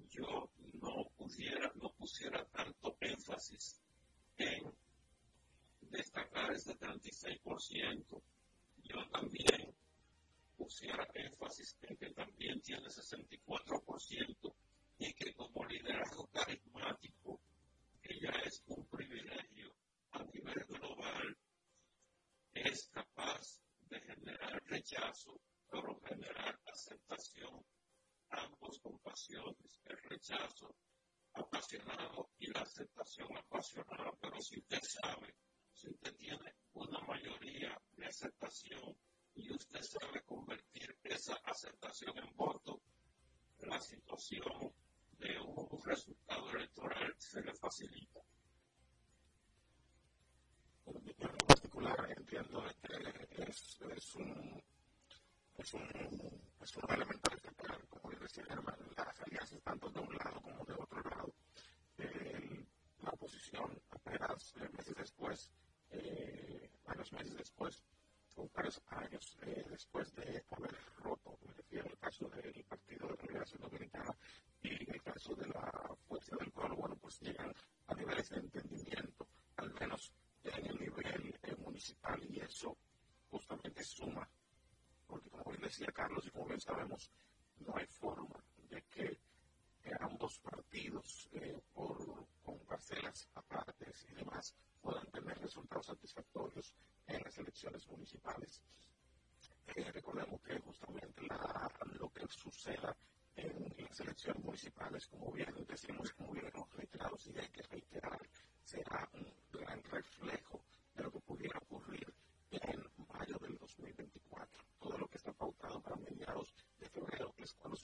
yo 0.09 0.51
no 0.81 1.09
pudiera, 1.17 1.71
no 1.75 1.91
pusiera 1.93 2.45
tanto 2.45 2.97
énfasis 2.99 3.81
en 4.37 4.71
destacar 5.81 6.51
ese 6.53 6.77
36%. 6.77 8.21
Yo 8.83 9.09
también 9.11 9.73
pusiera 10.57 11.07
énfasis 11.13 11.75
en 11.81 11.97
que 11.97 12.11
también 12.11 12.61
tiene 12.61 12.87
64% 12.87 14.55
y 14.99 15.13
que 15.13 15.33
como 15.33 15.65
liderazgo 15.65 16.27
carismático, 16.27 17.41
que 18.01 18.19
ya 18.19 18.31
es 18.45 18.63
un 18.67 18.85
privilegio 18.87 19.73
a 20.11 20.23
nivel 20.23 20.65
global, 20.67 21.37
es 22.53 22.89
capaz 22.89 23.61
de 23.89 23.99
generar 24.01 24.61
rechazo, 24.65 25.39
pero 25.69 25.99
generar 26.01 26.59
aceptación, 26.65 27.63
ambos 28.29 28.79
con 28.79 28.97
pasiones, 28.99 29.79
el 29.85 29.97
rechazo 30.03 30.75
apasionado 31.33 32.29
y 32.39 32.51
aceptación 33.09 33.37
apasionada. 33.37 34.11
Pero 34.21 34.41
si 34.41 34.59
usted 34.59 34.81
sabe, 34.83 35.35
si 35.73 35.89
usted 35.89 36.15
tiene 36.15 36.53
una 36.73 36.99
mayoría 37.01 37.75
de 37.97 38.05
aceptación 38.05 38.95
y 39.35 39.51
usted 39.51 39.81
sabe 39.81 40.21
convertir 40.23 40.95
esa 41.03 41.35
aceptación 41.43 42.17
en 42.17 42.35
voto, 42.35 42.48
decía 85.79 85.93
Carlos 85.93 86.25
y 86.25 86.31
como 86.31 86.45
bien 86.45 86.59
sabemos, 86.59 87.09
no 87.59 87.73
hay 87.77 87.85
forma 87.85 88.43
de 88.69 88.81
que 88.91 89.17
ambos 90.01 90.37
partidos 90.39 91.29
eh, 91.33 91.57
por, 91.73 92.27
con 92.43 92.59
parcelas 92.65 93.29
aparte 93.35 93.85
y 94.09 94.13
demás 94.13 94.53
puedan 94.81 95.09
tener 95.11 95.37
resultados 95.39 95.85
satisfactorios 95.85 96.75
en 97.07 97.21
las 97.23 97.37
elecciones 97.37 97.87
municipales. 97.87 98.61
Eh, 99.67 99.89
recordemos 99.93 100.41
que 100.41 100.59
justamente 100.59 101.21
lo 101.97 102.09
que 102.09 102.27
suceda 102.27 102.95
en 103.37 103.73
las 103.87 103.99
elecciones 104.01 104.43
municipales, 104.43 105.07
como 105.07 105.31
bien 105.31 105.53
decimos, 105.65 106.11
como 106.11 106.33
bien 106.33 106.51
hemos 106.53 106.69
reiterado, 106.73 107.17
si 107.17 107.29
hay 107.37 107.47
que 107.47 107.61
reiterar, 107.63 108.19
será 108.65 109.09
un 109.13 109.33
gran 109.53 109.81
reflejo 109.83 110.48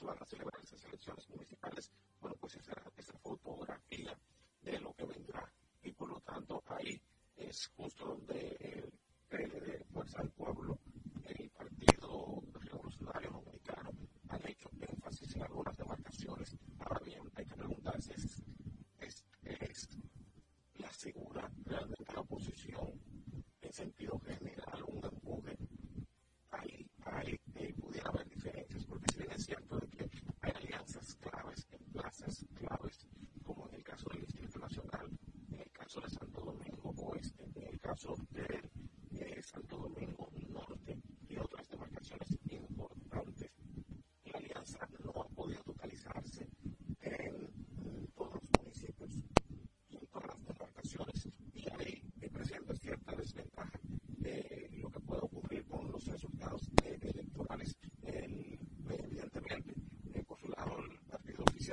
las 0.06 0.20
nas 0.20 0.34
en 0.34 0.80
selecciones 0.80 1.28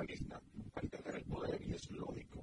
socialista 0.02 0.40
al 0.74 0.90
tener 0.90 1.14
el 1.16 1.24
poder 1.24 1.62
y 1.62 1.74
es 1.74 1.90
lógico 1.90 2.42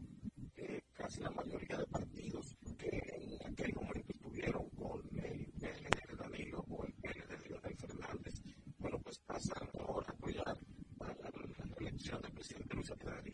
que 0.55 0.83
casi 0.93 1.21
la 1.21 1.31
mayoría 1.31 1.77
de 1.77 1.85
partidos 1.87 2.55
que 2.77 2.87
en 2.87 3.51
aquel 3.51 3.73
momento 3.73 4.13
estuvieron 4.13 4.69
con 4.69 5.01
el 5.17 5.45
PLD 5.59 6.09
de 6.09 6.15
Danilo 6.17 6.65
o 6.69 6.85
el 6.85 6.93
PLD 6.93 7.27
de 7.27 7.49
Leonel 7.49 7.75
Fernández, 7.75 8.41
bueno, 8.77 8.99
pues 8.99 9.19
pasan 9.19 9.67
ahora 9.77 10.07
a 10.07 10.11
apoyar 10.11 10.57
a 10.99 11.05
la, 11.05 11.11
a 11.11 11.65
la 11.65 11.75
elección 11.79 12.21
del 12.21 12.31
presidente 12.31 12.75
Luis 12.75 12.91
Abinader. 12.91 13.28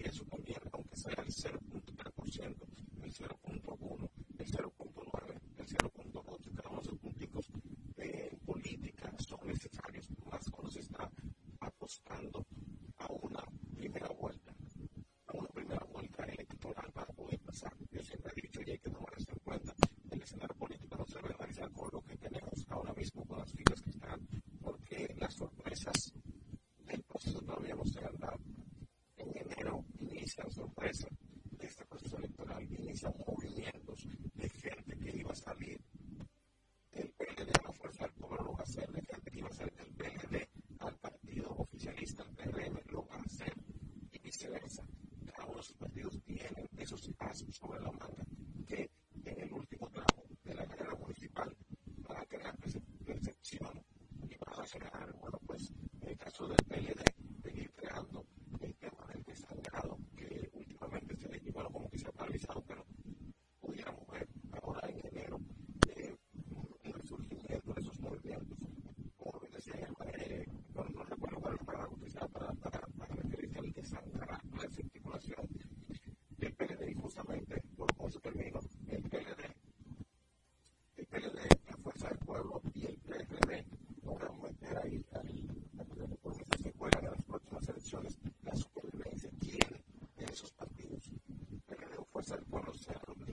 seven 92.87 93.24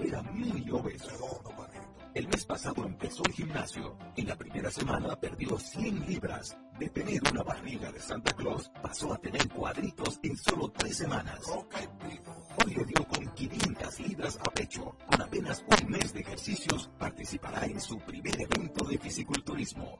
Era 0.00 0.22
muy 0.22 0.70
obeso. 0.70 1.42
El 2.14 2.26
mes 2.28 2.46
pasado 2.46 2.84
empezó 2.86 3.22
el 3.26 3.32
gimnasio. 3.32 3.98
En 4.16 4.26
la 4.26 4.36
primera 4.36 4.70
semana 4.70 5.14
perdió 5.16 5.58
100 5.58 6.06
libras. 6.06 6.56
De 6.78 6.88
tener 6.88 7.20
una 7.30 7.42
barriga 7.42 7.92
de 7.92 8.00
Santa 8.00 8.32
Claus, 8.32 8.70
pasó 8.82 9.12
a 9.12 9.18
tener 9.18 9.48
cuadritos 9.50 10.18
en 10.22 10.36
solo 10.36 10.70
tres 10.70 10.96
semanas. 10.96 11.40
Hoy 11.46 12.74
le 12.74 12.84
dio 12.84 13.06
con 13.06 13.26
500 13.34 14.00
libras 14.00 14.38
a 14.38 14.50
pecho. 14.50 14.96
Con 15.10 15.20
apenas 15.20 15.62
un 15.68 15.90
mes 15.90 16.12
de 16.14 16.20
ejercicios, 16.20 16.90
participará 16.98 17.66
en 17.66 17.80
su 17.80 17.98
primer 17.98 18.40
evento 18.40 18.84
de 18.84 18.98
fisiculturismo. 18.98 19.98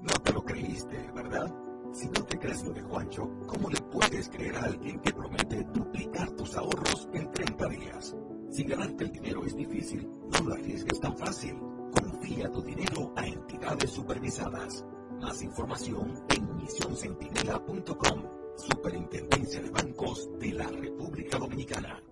No 0.00 0.14
te 0.14 0.32
lo 0.32 0.44
creíste, 0.44 1.10
¿verdad? 1.14 1.52
Si 1.92 2.06
no 2.06 2.24
te 2.24 2.38
crees 2.38 2.64
lo 2.64 2.72
de 2.72 2.82
Juancho, 2.82 3.28
¿cómo 3.46 3.70
le 3.70 3.80
puedes 3.82 4.28
creer 4.28 4.56
a 4.56 4.64
alguien 4.64 4.98
que 5.00 5.12
promete 5.12 5.62
duplicar 5.72 6.30
tus 6.32 6.56
ahorros 6.56 7.08
en 7.12 7.30
30 7.30 7.68
días? 7.68 8.16
Si 8.50 8.64
ganarte 8.64 9.04
el 9.04 9.12
dinero 9.12 9.44
es 9.46 9.56
difícil, 9.56 10.08
no 10.32 10.40
lo 10.40 10.54
arriesgues 10.54 10.98
tan 11.00 11.16
fácil. 11.16 11.56
Confía 11.92 12.50
tu 12.50 12.60
dinero 12.62 13.12
a 13.16 13.24
entidades 13.24 13.90
supervisadas. 13.90 14.84
Más 15.20 15.40
información 15.42 16.24
en 16.28 16.56
misioncentinela.com. 16.56 18.24
Superintendencia 18.56 19.60
de 19.62 19.70
Bancos 19.70 20.28
de 20.40 20.52
la 20.52 20.66
República 20.66 21.38
Dominicana. 21.38 22.02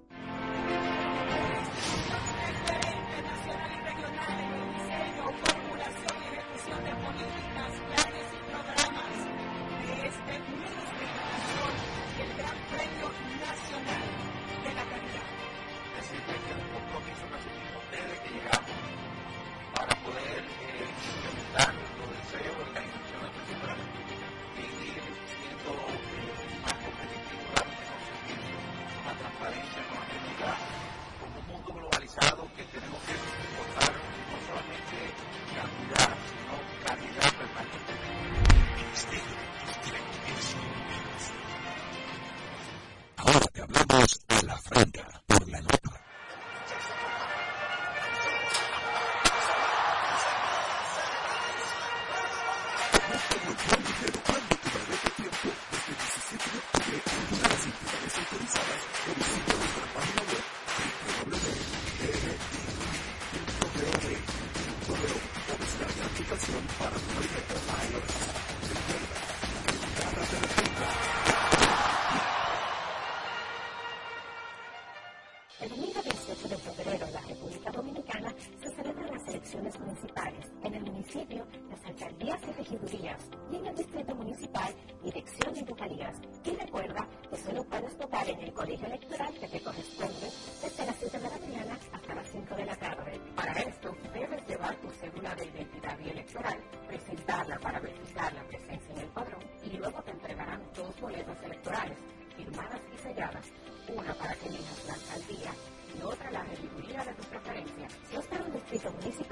compromiso. 108.89 109.28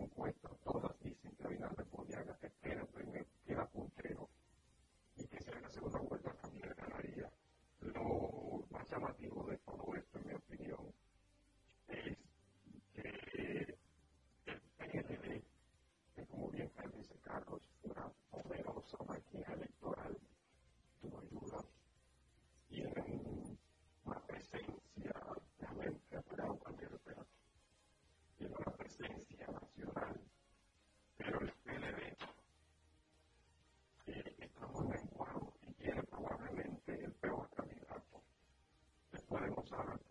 think 0.00 0.12
we 0.18 0.39
themselves 39.60 39.72
are 39.78 40.09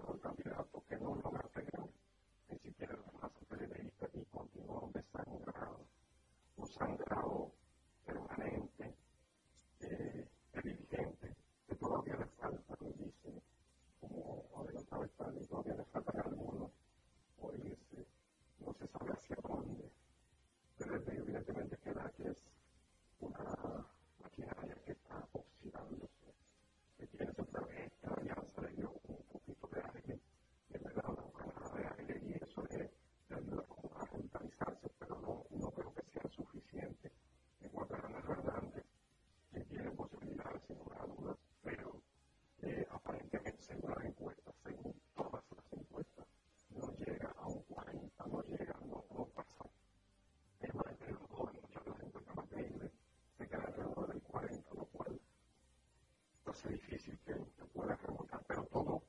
difícil 56.68 57.18
que, 57.26 57.36
pueda 57.74 57.96
rebotar, 57.96 58.44
pero 58.48 58.66
todo 58.66 59.04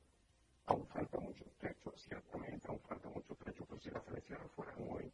aún 0.66 0.86
falta 0.88 1.18
mucho 1.18 1.44
trecho, 1.58 1.92
ciertamente 1.96 2.68
aún 2.68 2.80
falta 2.80 3.08
mucho 3.08 3.34
trecho, 3.36 3.64
pero 3.64 3.66
pues, 3.66 3.82
si 3.82 3.90
las 3.90 4.06
elecciones 4.08 4.50
fueran 4.52 4.76
hoy, 4.88 5.12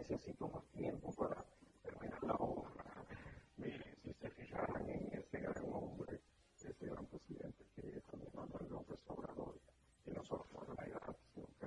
necesito 0.00 0.48
más 0.48 0.64
tiempo 0.72 1.12
para 1.12 1.44
terminar 1.82 2.22
la 2.24 2.34
obra. 2.34 2.84
Miren, 3.56 3.94
si 4.02 4.12
se 4.14 4.30
fijaran 4.30 4.88
en 4.88 5.12
ese 5.12 5.40
gran 5.40 5.62
hombre, 5.70 6.20
ese 6.56 6.86
gran 6.86 7.04
presidente 7.06 7.66
que 7.74 7.98
es 7.98 8.04
Manuel 8.34 8.68
López 8.70 8.98
Obrador, 9.08 9.60
que 10.04 10.12
no 10.12 10.24
solo 10.24 10.46
por 10.46 10.74
la 10.74 10.86
edad, 10.86 11.16
sino 11.34 11.46
que 11.58 11.66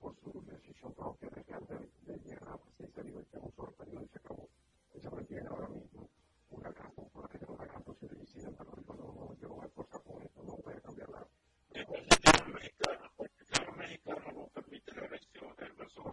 por 0.00 0.14
su 0.16 0.42
decisión 0.44 0.92
propia 0.92 1.30
de, 1.30 1.42
de, 1.42 2.12
de 2.12 2.18
llegar 2.18 2.48
a 2.48 2.50
la 2.50 2.56
presidencia 2.58 3.02
libertad 3.04 3.40
un 3.42 3.52
solo 3.52 3.72
periodo 3.72 4.04
y 4.04 4.08
se 4.08 4.18
acabó. 4.18 4.48
Ella 4.94 5.10
tiene 5.26 5.48
ahora 5.48 5.68
mismo 5.68 6.08
una 6.50 6.70
gran 6.70 6.92
temporada, 6.92 7.46
una 7.48 7.64
gran 7.64 7.82
posibilidad, 7.82 8.22
y 8.22 8.26
sin 8.26 8.46
embargo, 8.48 8.76
no, 8.86 8.94
no, 8.94 9.34
yo 9.40 9.48
no 9.48 9.54
voy 9.54 9.64
a 9.64 9.68
esforzar 9.68 10.02
con 10.02 10.22
esto, 10.22 10.42
no 10.42 10.56
voy 10.58 10.74
a 10.74 10.80
cambiar 10.80 11.08
nada. 11.10 11.26
El 11.70 11.86
sistema 11.86 12.48
mexicano, 12.48 13.10
porque 13.16 13.32
el 13.32 13.46
sistema 13.46 13.76
mexicano 13.76 14.32
no 14.34 14.46
permite 14.48 14.92
la 14.94 15.06
elección 15.06 15.56
del 15.56 15.72
personal 15.74 16.12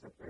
todo, 0.00 0.12
sobre 0.18 0.29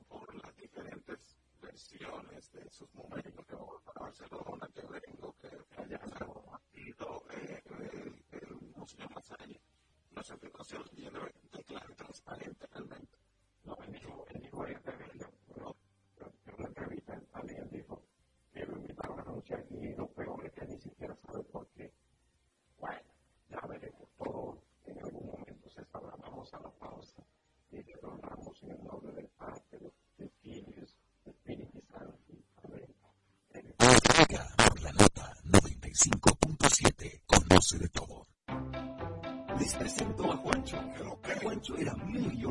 por 0.07 0.35
las 0.35 0.55
diferentes 0.55 1.35
versiones 1.61 2.51
de 2.51 2.69
sus 2.69 2.93
momentos 2.93 3.45
que 3.45 3.55
para 3.85 4.01
Barcelona, 4.01 4.69
que 4.73 4.81
vengo, 4.81 5.35
que 5.41 5.81
haya 5.81 5.99
partido, 5.99 7.23
eh, 7.31 7.63
el, 7.79 8.23
el 8.31 8.55
Museo 8.75 9.09
Masalle. 9.09 9.59
No 10.11 10.23
sé 10.23 10.37
qué 10.37 10.47
situación 10.47 10.83
viene 10.93 11.19
de 11.53 11.63
clara 11.63 11.87
y 11.89 11.95
transparente 11.95 12.67
realmente. 12.67 13.17
No, 13.63 13.75
él 13.83 13.91
dijo, 13.93 14.25
él 14.29 14.41
dijo 14.41 14.67
en 14.67 14.77
una 16.57 16.67
entrevista 16.67 17.13
en 17.13 17.49
él 17.49 17.69
dijo 17.71 18.01
que 18.53 18.65
lo 18.65 18.77
invitaron 18.77 19.19
a 19.19 19.21
anunciar 19.23 19.65
y 19.69 19.95
lo 19.95 20.07
peor 20.09 20.45
es 20.45 20.51
que 20.51 20.65
ni 20.65 20.79
siquiera 20.79 21.15
sabe 21.25 21.43
por 21.45 21.67
qué. 21.69 21.91
Bueno, 22.79 23.01
ya 23.49 23.61
veremos 23.67 24.07
todo 24.17 24.61
en 24.85 25.03
algún 25.03 25.25
momento 25.27 25.69
se 25.69 25.83
sabrá. 25.85 26.15
Vamos 26.17 26.53
a 26.53 26.59
la 26.59 26.69
pausa 26.71 27.23
y 27.71 27.81
retornamos 27.81 28.63
en 28.63 28.71
el 28.71 28.83
nombre 28.83 29.13
del 29.13 29.27
Padre, 29.29 29.61
del 30.17 30.31
Hijo, 30.43 30.71
del 30.71 30.89
Espíritu 31.25 31.81
Santo. 31.91 32.33
Amén. 32.63 32.95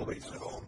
Peso. 0.06 0.60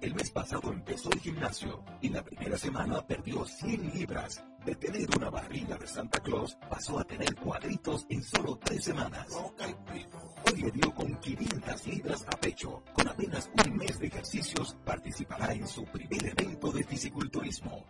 El 0.00 0.14
mes 0.14 0.30
pasado 0.30 0.70
empezó 0.70 1.10
el 1.12 1.20
gimnasio 1.20 1.82
y 2.02 2.10
la 2.10 2.22
primera 2.22 2.58
semana 2.58 3.06
perdió 3.06 3.44
100 3.44 3.94
libras. 3.94 4.44
De 4.64 4.74
tener 4.76 5.08
una 5.16 5.30
barriga 5.30 5.76
de 5.76 5.86
Santa 5.86 6.20
Claus 6.20 6.56
pasó 6.68 6.98
a 6.98 7.04
tener 7.04 7.34
cuadritos 7.36 8.06
en 8.10 8.22
solo 8.22 8.58
tres 8.58 8.84
semanas. 8.84 9.26
Hoy 9.32 10.60
le 10.60 10.70
dio 10.70 10.94
con 10.94 11.14
500 11.16 11.86
libras 11.86 12.26
a 12.26 12.36
pecho. 12.38 12.82
Con 12.92 13.08
apenas 13.08 13.50
un 13.64 13.76
mes 13.76 13.98
de 13.98 14.06
ejercicios 14.06 14.76
participará 14.84 15.52
en 15.52 15.66
su 15.66 15.84
primer 15.84 16.26
evento 16.38 16.70
de 16.70 16.84
fisiculturismo. 16.84 17.84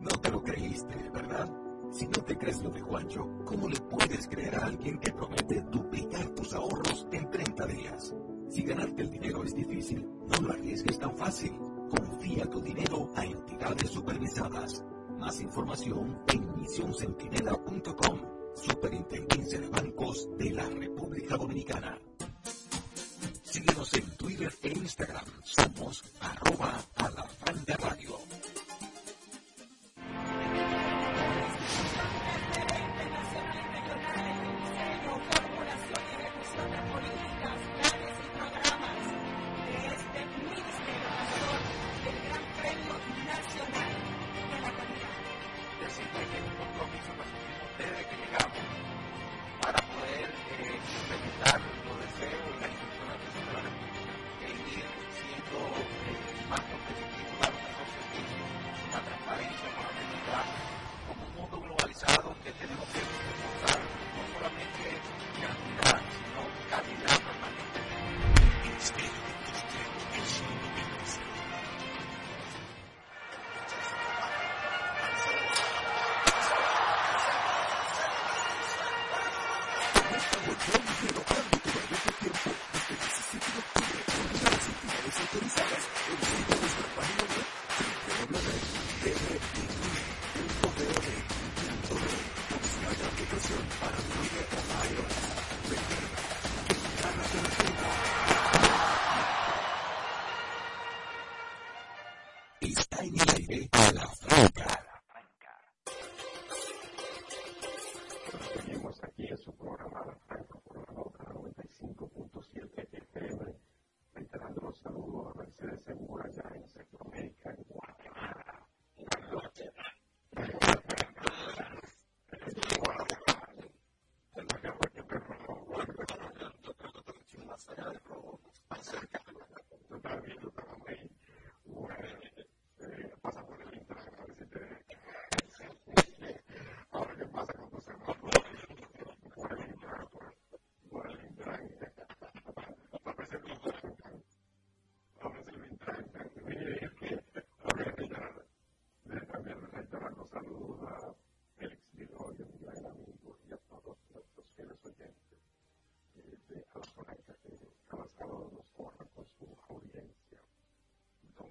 No 0.00 0.10
te 0.20 0.30
lo 0.30 0.42
creíste, 0.42 1.10
¿verdad? 1.12 1.48
Si 1.92 2.06
no 2.06 2.24
te 2.24 2.36
crees 2.36 2.60
lo 2.60 2.70
de 2.70 2.80
Juancho, 2.80 3.28
¿cómo 3.44 3.68
le 3.68 3.80
puedes 3.82 4.26
creer 4.26 4.56
a 4.56 4.66
alguien 4.66 4.98
que 4.98 5.12
promete 5.12 5.62
duplicar 5.70 6.28
tus 6.30 6.52
ahorros 6.52 7.06
en 7.12 7.30
30 7.30 7.66
días? 7.66 8.14
Si 8.54 8.62
ganarte 8.62 9.02
el 9.02 9.10
dinero 9.10 9.42
es 9.42 9.52
difícil, 9.52 10.08
no 10.28 10.46
lo 10.46 10.52
arriesgues 10.52 10.96
tan 11.00 11.18
fácil. 11.18 11.50
Confía 11.90 12.48
tu 12.48 12.60
dinero 12.60 13.10
a 13.16 13.24
entidades 13.24 13.90
supervisadas. 13.90 14.84
Más 15.18 15.40
información 15.40 16.22
en 16.28 16.60
misioncentinela.com. 16.60 18.20
Superintendencia 18.54 19.58
de 19.58 19.68
Bancos 19.68 20.28
de 20.38 20.50
la 20.52 20.68
República 20.68 21.36
Dominicana. 21.36 21.98
Síguenos 23.42 23.92
en 23.94 24.16
Twitter 24.16 24.54
e 24.62 24.68
Instagram. 24.68 25.24
Somos 25.42 26.04
arroba 26.20 26.80
a 26.94 27.10
la 27.10 27.76
radio. 27.76 28.18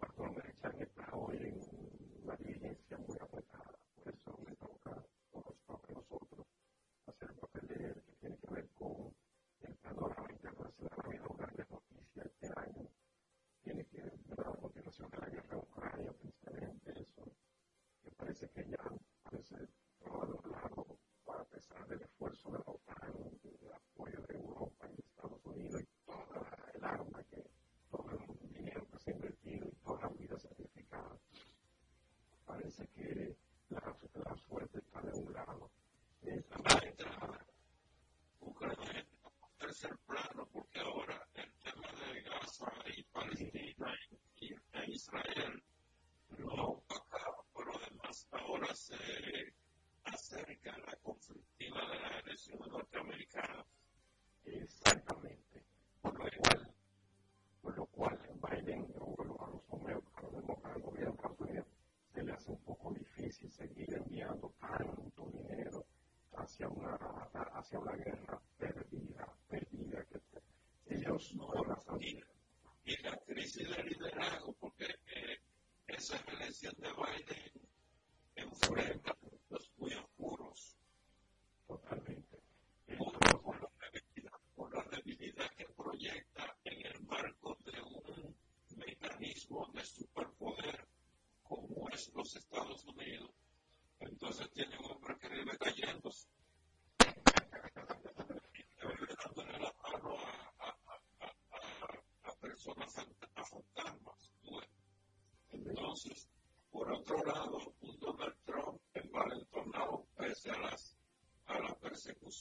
actualmente. 0.03 0.82
Hacia 67.73 67.79
una 67.79 67.95
guerra 67.95 68.41
perdida, 68.57 69.35
perdida 69.49 70.05
que 70.05 70.95
ellos 70.95 71.33
no 71.35 71.51
la 71.65 71.75
sabían. 71.79 72.27
Y 72.85 73.01
la 73.01 73.17
crisis 73.25 73.69
de 73.69 73.83
liderazgo, 73.83 74.53
porque 74.59 74.85
eh, 74.85 75.39
esa 75.87 76.17
elección 76.27 76.75
de 76.77 76.89
Biden 76.89 77.52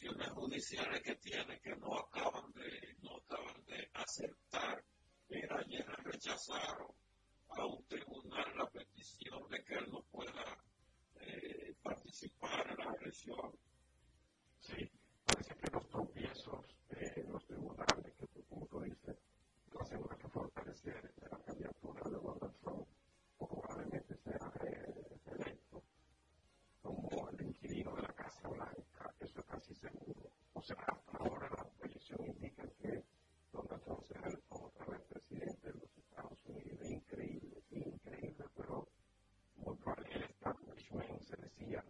acciones 0.03 0.31
judiciales 0.31 1.01
que 1.03 1.15
tiene 1.17 1.61
que 1.61 1.77
no 1.77 1.97
acaban 1.97 2.53
de, 2.55 2.97
no 3.03 3.17
acaban 3.19 3.65
de 3.67 3.89
aceptar. 3.95 4.85
Mira, 5.29 5.59
ayer 5.61 5.87
rechazaron 6.03 6.92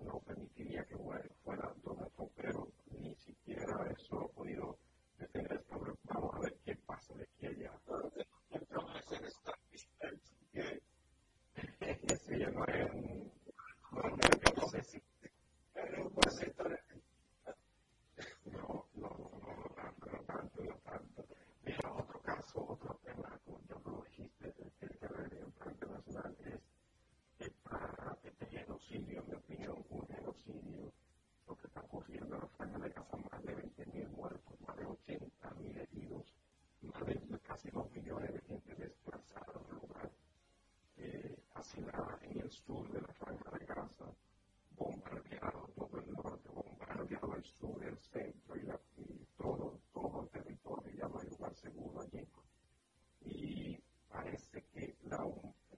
no 0.03 0.21
permitiría 0.27 0.85
que 0.87 0.97
sur 42.53 42.87
de 42.93 43.01
la 43.01 43.13
franja 43.15 43.51
de 43.59 43.65
Gaza, 43.67 44.07
bombardeado 44.77 45.69
todo 45.75 45.99
el 46.01 46.13
norte, 46.13 46.49
bombardeado 46.51 47.35
el 47.35 47.45
sur, 47.45 47.83
el 47.85 47.99
centro 47.99 48.57
y, 48.57 49.27
todo, 49.37 49.81
todo 49.93 50.23
el 50.23 50.29
territorio, 50.29 50.93
ya 50.93 51.09
no 51.09 51.19
hay 51.19 51.29
lugar 51.29 51.55
seguro 51.57 52.01
allí. 52.03 52.29
Y 53.25 53.79
parece 54.11 54.63
que 54.73 54.95
la, 55.05 55.19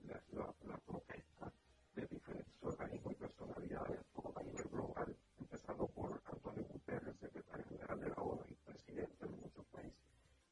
la, 0.05 0.23
la, 0.33 0.55
la 0.65 0.79
protesta 0.79 1.53
de 1.95 2.07
diferentes 2.07 2.63
organismos 2.63 3.13
y 3.13 3.17
personalidades, 3.17 4.01
todo 4.15 4.33
a 4.37 4.43
nivel 4.43 4.69
global, 4.69 5.17
empezando 5.39 5.87
por 5.89 6.21
Antonio 6.25 6.65
Guterres, 6.65 7.17
secretario 7.19 7.65
general 7.67 8.01
de 8.01 8.09
la 8.09 8.17
ONU 8.17 8.45
y 8.49 8.55
presidente 8.55 9.27
de 9.27 9.37
muchos 9.37 9.65
países, 9.67 9.99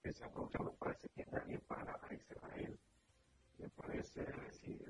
que 0.03 0.13
se 0.13 0.25
han 0.25 0.33
bloqueado, 0.35 0.73
parece 0.79 1.09
que 1.17 1.27
nadie 1.27 1.59
para 1.61 1.93
a 1.95 2.15
Israel. 2.15 2.79
Me 3.59 3.69
parece 3.71 4.23
decir 4.25 4.82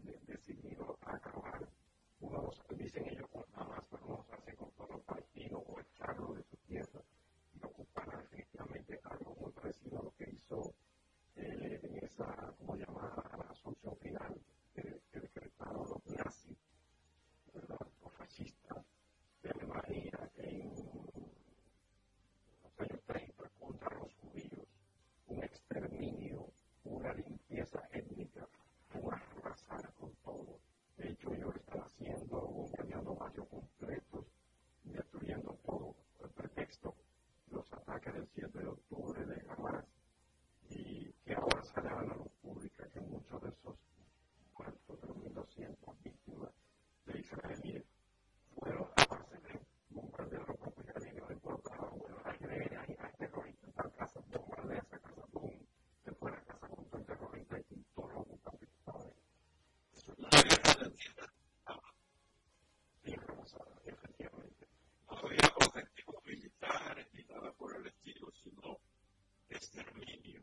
exterminio. 69.72 70.42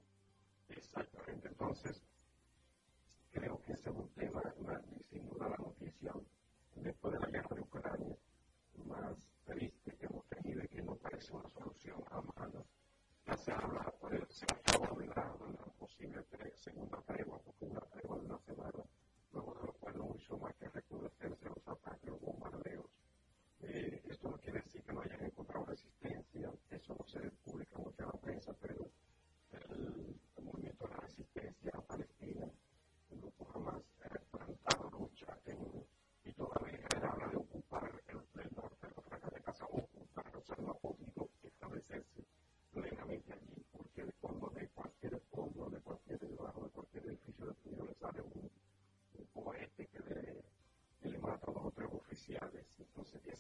Exactamente. 0.70 1.48
Entonces, 1.48 2.02
creo 3.32 3.62
que 3.64 3.74
este 3.74 3.90
es 3.90 3.96
un 3.96 4.10
tema 4.16 4.42
natural 4.42 4.84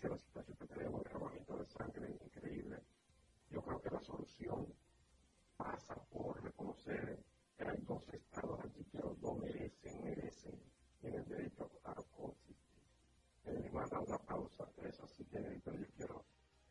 la 0.07 0.17
situación 0.17 0.57
que 0.57 0.67
tenemos, 0.67 1.03
derramamiento 1.03 1.57
de 1.57 1.65
sangre 1.65 2.17
increíble. 2.23 2.79
Yo 3.49 3.61
creo 3.61 3.81
que 3.81 3.89
la 3.89 4.01
solución 4.01 4.73
pasa 5.57 5.95
por 6.11 6.41
reconocer 6.41 7.19
que 7.57 7.67
hay 7.67 7.81
dos 7.81 8.07
estados 8.13 8.59
antiqueros, 8.61 9.19
no 9.19 9.33
merecen, 9.35 10.03
merecen, 10.03 10.57
tienen 11.01 11.25
derecho 11.25 11.69
a 11.83 11.95
coexistir. 12.15 12.55
Eh, 13.45 13.55
el 13.55 13.63
demás 13.63 13.89
da 13.89 13.99
una 13.99 14.17
pausa, 14.19 14.69
eso 14.83 15.07
sí 15.07 15.25
tiene, 15.25 15.59
pero 15.65 15.77
yo 15.77 15.87
quiero 15.97 16.25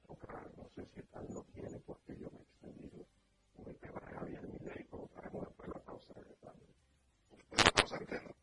tocar, 0.06 0.50
no 0.56 0.66
sé 0.70 0.86
si 0.86 1.02
tal 1.02 1.26
lo 1.34 1.42
tiene 1.44 1.78
porque 1.80 2.16
yo 2.16 2.30
me 2.30 2.38
he 2.38 2.42
extendido 2.42 3.06
con 3.54 3.68
el 3.68 3.76
tema 3.78 4.00
de 4.00 4.06
Javier 4.14 4.48
Milei, 4.48 4.84
como 4.84 5.06
para 5.08 5.28
una 5.30 5.48
la 5.66 5.80
pausa 5.84 6.14
de 6.14 6.34
tarde. 6.36 6.66
Una 7.52 7.70
pausa 7.72 7.96
alterna. 7.96 8.37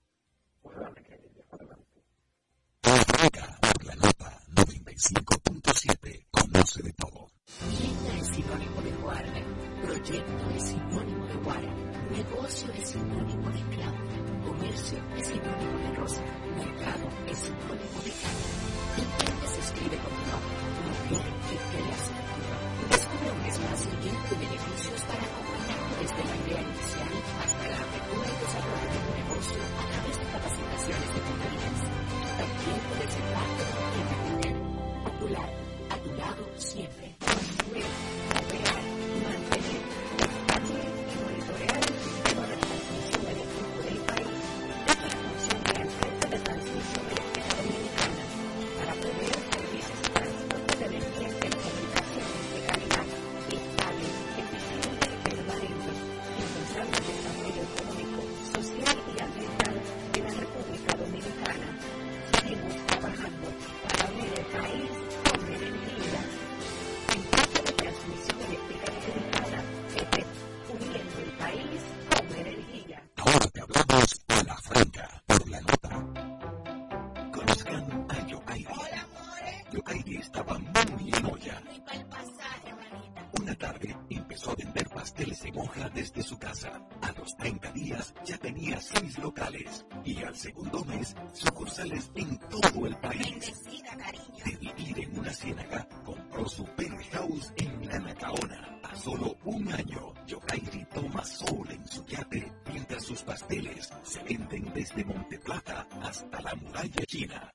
La 106.56 106.68
muralla 106.68 107.06
china. 107.06 107.52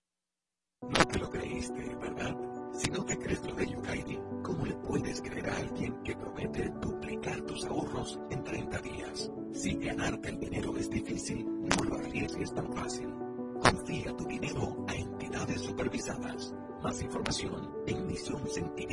No 0.82 1.06
te 1.06 1.18
lo 1.18 1.30
creíste, 1.30 1.94
¿verdad? 1.96 2.36
Si 2.72 2.90
no 2.90 3.04
te 3.04 3.18
crees 3.18 3.44
lo 3.44 3.54
de 3.54 3.66
Yukairi, 3.66 4.18
¿cómo 4.42 4.64
le 4.64 4.74
puedes 4.76 5.20
creer 5.20 5.50
a 5.50 5.56
alguien 5.56 6.02
que 6.02 6.16
promete 6.16 6.70
duplicar 6.80 7.42
tus 7.42 7.64
ahorros 7.66 8.18
en 8.30 8.42
30 8.42 8.78
días? 8.80 9.30
Si 9.52 9.74
ganarte 9.76 10.30
el 10.30 10.40
dinero 10.40 10.76
es 10.76 10.88
difícil, 10.88 11.44
no 11.44 11.84
lo 11.84 11.96
arriesgues 11.96 12.54
tan 12.54 12.72
fácil. 12.72 13.12
Confía 13.60 14.16
tu 14.16 14.24
dinero 14.24 14.86
a 14.88 14.94
entidades 14.94 15.60
supervisadas. 15.60 16.54
Más 16.82 17.02
información 17.02 17.70
en 17.86 18.06
misioncentinela.com. 18.06 18.89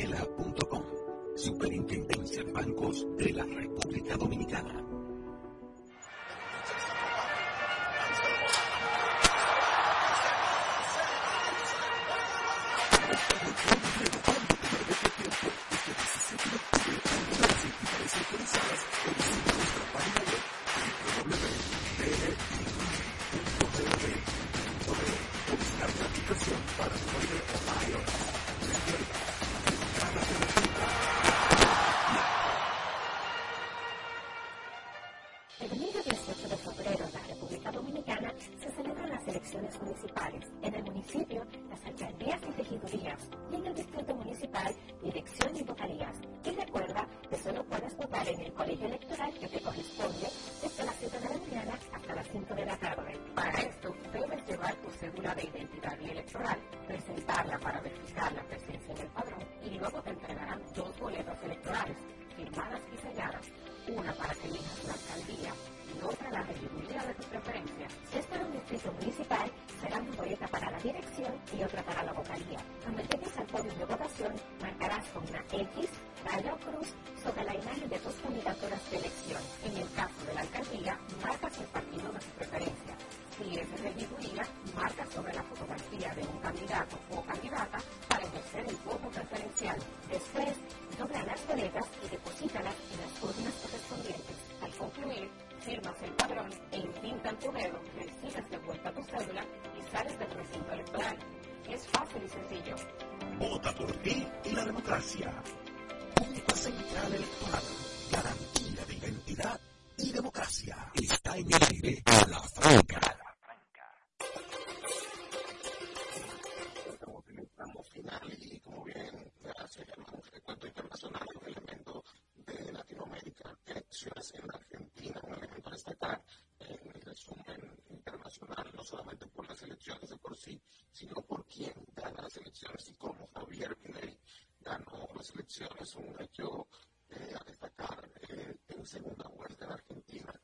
es 135.79 135.95
un 135.95 136.15
hecho 136.21 136.67
eh, 137.09 137.33
a 137.39 137.43
destacar 137.43 138.11
eh, 138.29 138.55
en 138.69 138.85
segunda 138.85 139.27
vuelta 139.29 139.65
en 139.65 139.71
Argentina, 139.71 140.41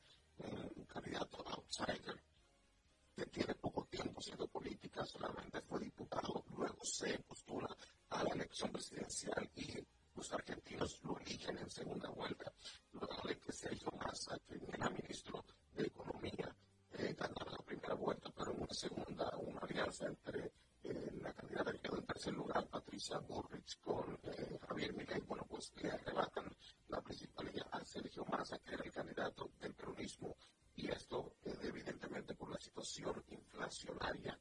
un 0.76 0.84
candidato 0.84 1.44
outsider 1.48 2.22
que 3.14 3.26
tiene 3.26 3.54
poco 3.54 3.86
tiempo 3.86 4.20
siendo 4.20 4.46
política, 4.48 5.04
solamente 5.04 5.60
fue 5.62 5.80
diputado, 5.80 6.44
luego 6.56 6.84
se 6.84 7.18
postula 7.20 7.74
a 8.10 8.24
la 8.24 8.34
elección 8.34 8.72
presidencial 8.72 9.50
y 9.56 9.86
los 10.14 10.32
argentinos 10.32 11.00
lo 11.02 11.18
eligen 11.18 11.58
en 11.58 11.70
segunda 11.70 12.08
vuelta, 12.10 12.52
luego 12.92 13.28
de 13.28 13.38
que 13.38 13.52
Sergio 13.52 13.90
Massa, 13.92 14.38
que 14.46 14.60
era 14.72 14.90
ministro 14.90 15.44
de 15.74 15.86
Economía, 15.86 16.54
eh, 16.92 17.14
ganara 17.18 17.50
la 17.50 17.64
primera 17.64 17.94
vuelta, 17.94 18.30
pero 18.36 18.52
en 18.52 18.62
una 18.62 18.74
segunda, 18.74 19.36
una 19.36 19.60
alianza 19.60 20.06
entre 20.06 20.52
eh, 20.84 21.10
la 21.20 21.32
candidata 21.32 21.72
que 21.72 21.80
quedó 21.80 21.98
en 21.98 22.06
tercer 22.06 22.34
lugar, 22.34 22.66
Patricia 23.04 23.18
Burrich, 23.28 23.80
con 23.82 24.18
eh, 24.22 24.58
Javier 24.66 24.94
Milei, 24.94 25.20
bueno, 25.20 25.44
pues 25.46 25.70
le 25.76 25.90
arrebatan 25.90 26.50
la 26.88 27.02
principalidad 27.02 27.66
a 27.72 27.84
Sergio 27.84 28.24
Massa, 28.24 28.58
que 28.60 28.72
era 28.72 28.82
el 28.82 28.92
candidato 28.92 29.50
del 29.60 29.74
peronismo, 29.74 30.34
y 30.74 30.88
esto 30.90 31.34
eh, 31.44 31.54
evidentemente 31.64 32.34
por 32.34 32.50
la 32.50 32.58
situación 32.58 33.22
inflacionaria. 33.28 34.38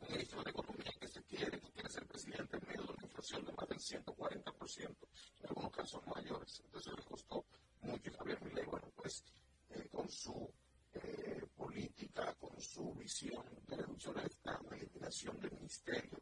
Un 0.00 0.08
ministro 0.08 0.42
de 0.42 0.50
Economía 0.50 0.92
que 1.00 1.08
se 1.08 1.22
quiere, 1.22 1.58
que 1.58 1.72
quiere 1.72 1.88
ser 1.88 2.06
presidente 2.06 2.58
en 2.58 2.68
medio 2.68 2.82
de 2.82 2.92
una 2.92 3.02
inflación 3.02 3.46
de 3.46 3.52
más 3.52 3.68
del 3.68 3.78
140%, 3.78 4.96
en 5.40 5.48
algunos 5.48 5.72
casos 5.72 6.06
mayores. 6.06 6.60
Entonces 6.66 6.92
le 6.94 7.04
costó 7.04 7.46
mucho 7.80 8.10
y 8.10 8.12
Javier 8.12 8.42
Milei, 8.42 8.66
bueno, 8.66 8.92
pues 8.94 9.24
con 9.90 10.10
su 10.10 10.52
política, 11.56 12.34
con 12.34 12.60
su 12.60 12.92
visión 12.92 13.42
de 13.66 13.76
reducción 13.76 14.16
de 14.16 14.76
eliminación 14.76 15.40
del 15.40 15.52
ministerio, 15.52 16.18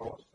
source. 0.00 0.29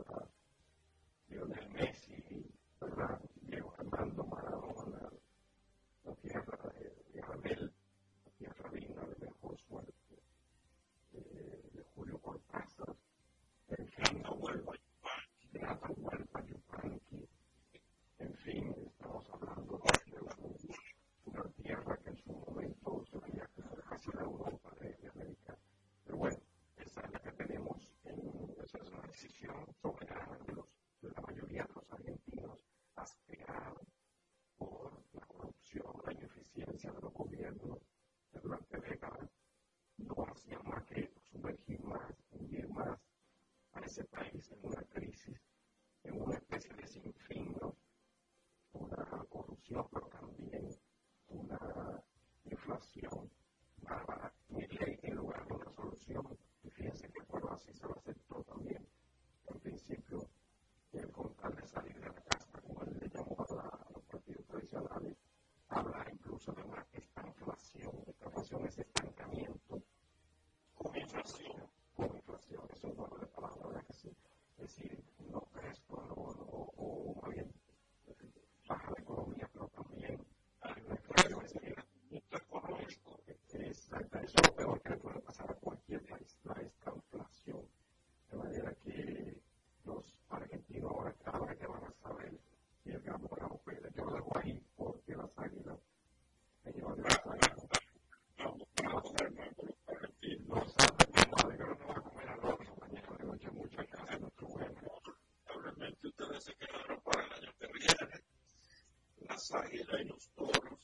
y 109.72 110.03
los 110.06 110.30
toros 110.36 110.80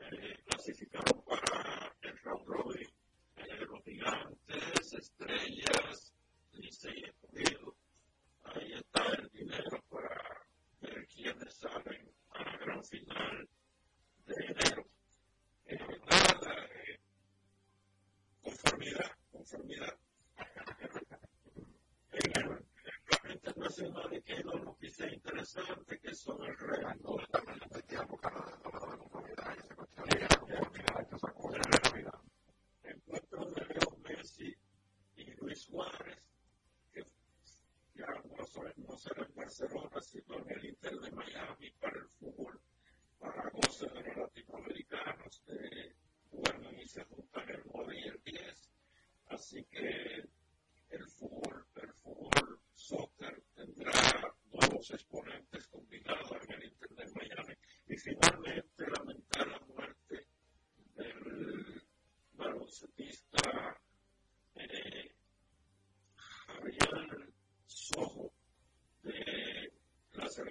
eh, 0.00 0.38
clasificaron 0.46 1.22
para 1.24 1.94
el 2.02 2.18
round 2.18 2.46
robin 2.46 2.88
eh, 3.36 3.66
los 3.66 3.84
gigantes 3.84 4.92
estrellas 4.92 6.12
Licey 6.52 6.92
y 6.98 7.04
escogido 7.04 7.76
ahí 8.44 8.72
está 8.72 9.04
el 9.18 9.28
dinero 9.30 9.82
para 9.90 10.46
ver 10.80 11.06
quiénes 11.06 11.54
salen 11.54 12.10
a 12.30 12.44
la 12.44 12.56
gran 12.58 12.84
final 12.84 13.48
de 14.26 14.34
enero. 14.46 14.84
Eh, 15.66 15.78
nada 16.10 16.66
eh, 16.66 17.00
conformidad 18.42 19.10
conformidad. 19.30 19.98
En 22.12 22.42
el 22.42 22.64
plan 23.04 23.32
internacional 23.32 24.10
de 24.10 24.22
que 24.22 24.44
no 24.44 24.54
nos 24.54 24.78
dice 24.78 25.08
interesante 25.12 25.98
que 26.00 26.14
son 26.14 26.42
el 26.44 26.56
redactor 26.56 27.29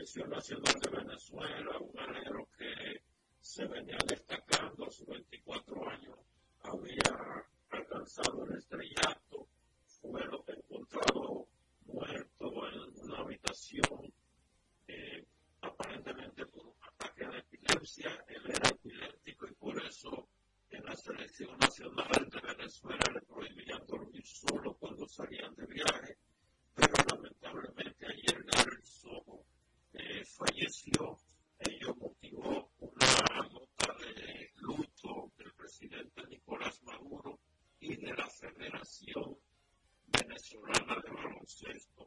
Inició 0.09 0.25
lo 0.25 0.37
haciendo 0.39 0.71
desde 0.73 0.89
Venezuela, 0.89 1.77
un 1.77 1.99
alero 1.99 2.49
que 2.57 3.03
se 3.39 3.63
venía 3.67 3.99
destacando 4.07 4.89
sus 4.89 5.05
24 5.05 5.68
says 41.59 41.98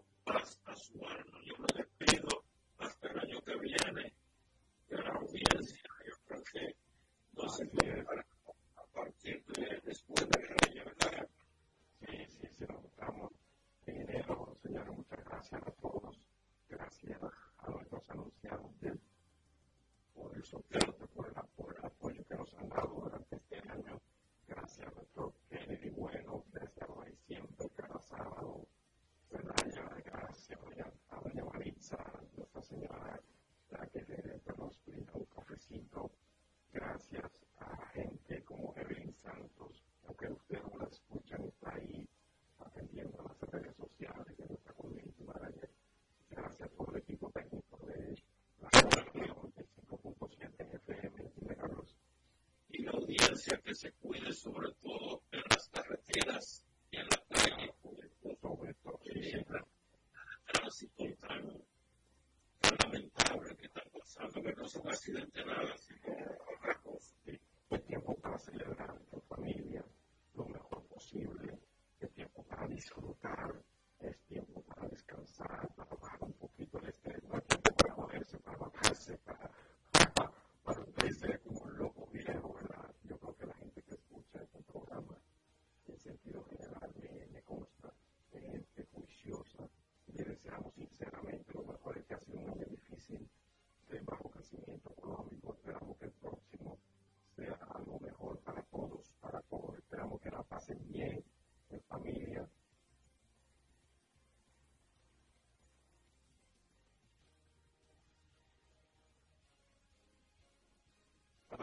distancia, 53.33 53.61
que 53.65 53.75
se 53.75 53.93
cuide 53.93 54.33
sobre 54.33 54.73
todo 54.83 55.23
en 55.31 55.43
las 55.51 55.69
carreteras 55.69 56.65
y 56.91 56.97
en 56.97 57.07
la 57.07 57.23
calle, 57.29 57.73
sobre 57.83 58.35
todo, 58.41 58.65
el 59.05 59.47
tránsito 60.47 61.05
tan, 61.21 61.63
tan 62.61 62.77
lamentable 62.85 63.57
que 63.57 63.67
está 63.67 63.83
pasando, 63.93 64.43
que 64.43 64.53
no 64.53 64.69
son 64.69 64.89
accidentes 64.89 65.47
nada 65.47 65.75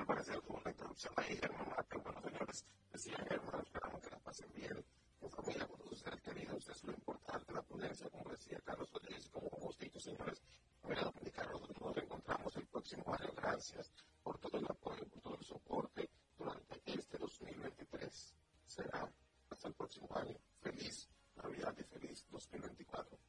me 0.10 0.16
parece 0.16 0.42
como 0.42 0.60
una 0.60 0.72
introducción 0.72 1.14
ahí, 1.18 1.40
hermano, 1.40 1.76
pero 1.88 2.02
bueno, 2.02 2.22
señores, 2.22 2.66
decían 2.92 3.28
hermano, 3.30 3.62
esperamos 3.62 4.02
que 4.02 4.10
la 4.10 4.20
pasen 4.20 4.52
bien 4.56 4.86
en 5.22 5.30
familia 5.30 5.68
con 5.68 5.78
todos 5.78 5.92
ustedes 5.92 6.22
queridos, 6.22 6.68
es 6.68 6.84
lo 6.84 6.94
importante, 6.94 7.54
la 7.54 7.62
ponencia, 7.62 8.10
como 8.10 8.32
decía 8.32 8.60
Carlos 8.66 8.90
Rodríguez 8.92 9.30
como 9.30 9.48
Agustito, 9.54 10.00
señores, 10.00 10.42
mira, 10.84 11.04
Dominicana, 11.04 11.52
nosotros 11.52 11.80
nos 11.80 11.98
encontramos 11.98 12.56
el 12.56 12.66
próximo 12.66 13.04
año, 13.14 13.30
gracias 13.36 13.92
por 14.24 14.40
todo 14.40 14.58
el 14.58 14.66
apoyo, 14.66 15.06
por 15.06 15.22
todo 15.22 15.36
el 15.36 15.46
soporte 15.46 16.10
durante 16.36 16.82
este 16.86 17.18
2023, 17.20 18.34
será 18.66 19.08
hasta 19.52 19.68
el 19.68 19.76
próximo 19.76 20.10
año, 20.16 20.36
feliz 20.60 21.08
Navidad 21.36 21.76
y 21.78 21.84
feliz 21.84 22.26
2024. 22.32 23.20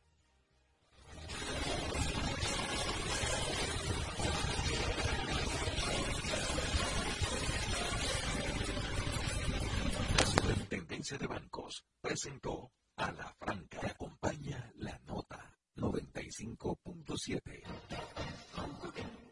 Superintendencia 10.90 11.18
de 11.18 11.26
Bancos 11.28 11.86
presentó 12.00 12.72
a 12.96 13.12
la 13.12 13.32
Franca. 13.38 13.80
Le 13.80 13.90
acompaña 13.90 14.72
la 14.78 14.98
nota 15.06 15.56
95.7. 15.76 17.62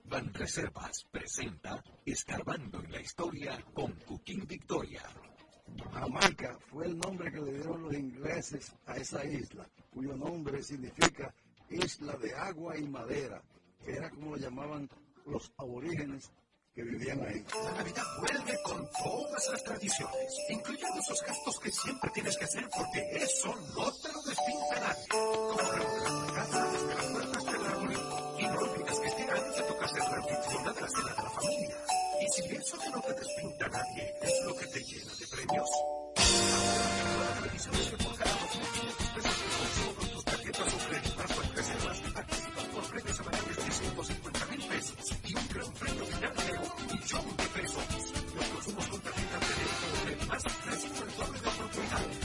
Banreservas 0.05 1.05
presenta 1.11 1.83
Escarbando 2.07 2.79
en 2.85 2.93
la 2.93 3.01
Historia 3.01 3.61
con 3.75 3.91
Cooking 4.07 4.47
Victoria. 4.47 5.03
Jamaica 5.93 6.57
fue 6.71 6.87
el 6.87 6.97
nombre 6.97 7.33
que 7.33 7.41
le 7.41 7.55
dieron 7.55 7.83
los 7.83 7.93
ingleses 7.93 8.73
a 8.87 8.97
esa 8.97 9.25
isla, 9.25 9.69
cuyo 9.91 10.15
nombre 10.17 10.63
significa 10.63 11.35
isla 11.71 12.17
de 12.19 12.37
agua 12.37 12.79
y 12.79 12.87
madera, 12.87 13.43
que 13.85 13.97
era 13.97 14.11
como 14.11 14.37
lo 14.37 14.37
llamaban 14.37 14.89
los 15.27 15.53
aborígenes 15.57 16.31
que 16.79 16.85
vivían 16.85 17.21
ahí. 17.27 17.45
La 17.65 17.73
Navidad 17.73 18.05
vuelve 18.21 18.63
con 18.63 18.89
todas 19.03 19.49
las 19.51 19.65
tradiciones, 19.65 20.33
incluyendo 20.49 21.01
esos 21.01 21.21
gastos 21.25 21.59
que 21.59 21.73
siempre 21.73 22.11
tienes 22.15 22.37
que 22.37 22.45
hacer 22.45 22.69
porque 22.71 23.01
eso 23.17 23.53
no 23.75 23.93
te 23.95 24.13
lo 24.13 24.23
despinta 24.23 24.81
nadie. 24.81 25.09
Como 25.11 25.59
remodelar 25.59 26.35
casa 26.35 26.67
desde 26.71 26.95
las 26.95 27.05
puertas 27.07 27.45
del 27.47 27.67
arbolito. 27.67 28.37
Y 28.39 28.43
no 28.45 28.59
olvides 28.59 29.01
que 29.01 29.09
este 29.09 29.23
año 29.23 29.53
te 29.57 29.63
toca 29.63 29.85
hacer 29.87 30.03
la 30.03 30.17
anfitriona 30.19 30.73
de 30.73 30.81
la 30.81 30.89
cena 30.89 31.15
de 31.15 31.23
la 31.23 31.31
familia. 31.31 31.77
Y 32.21 32.29
si 32.29 32.55
eso 32.55 32.79
que 32.79 32.91
no 32.91 33.01
te 33.01 33.13
despinta 33.15 33.69
nadie 33.69 34.15
es 34.23 34.45
lo 34.45 34.57
que 34.57 34.67
te 34.69 34.81
llena 34.85 35.15
de 35.19 35.27
premios. 35.27 35.71
Ahora, 36.15 37.41
la 37.41 37.57
es 37.57 37.91
que 37.91 38.08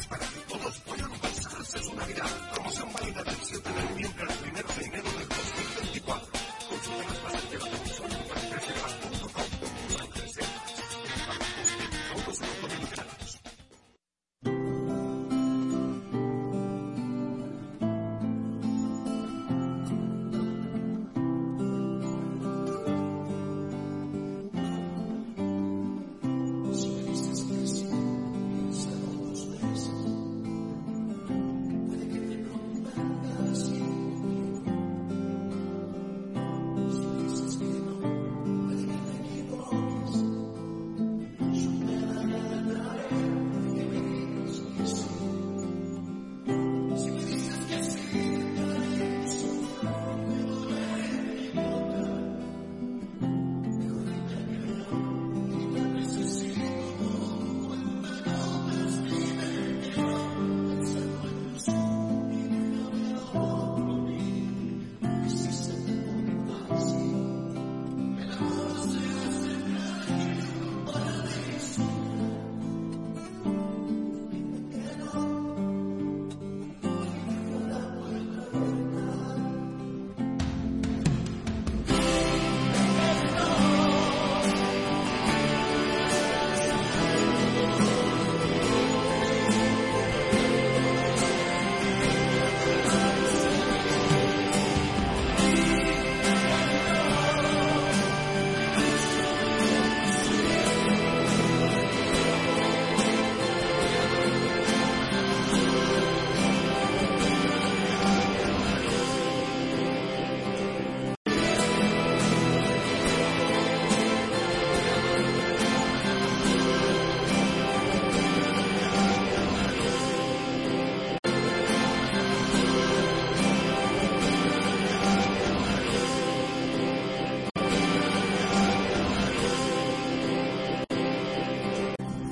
para 0.10 0.26
que 0.26 0.40
todos 0.48 0.80
puedan 0.80 1.12
pasarse 1.20 1.80
su 1.80 1.94
Navidad. 1.96 2.30
Promoción 2.54 2.94
válida 2.94 3.24
del 3.24 3.36
7 3.44 3.70
de 3.70 3.84
noviembre 3.84 4.53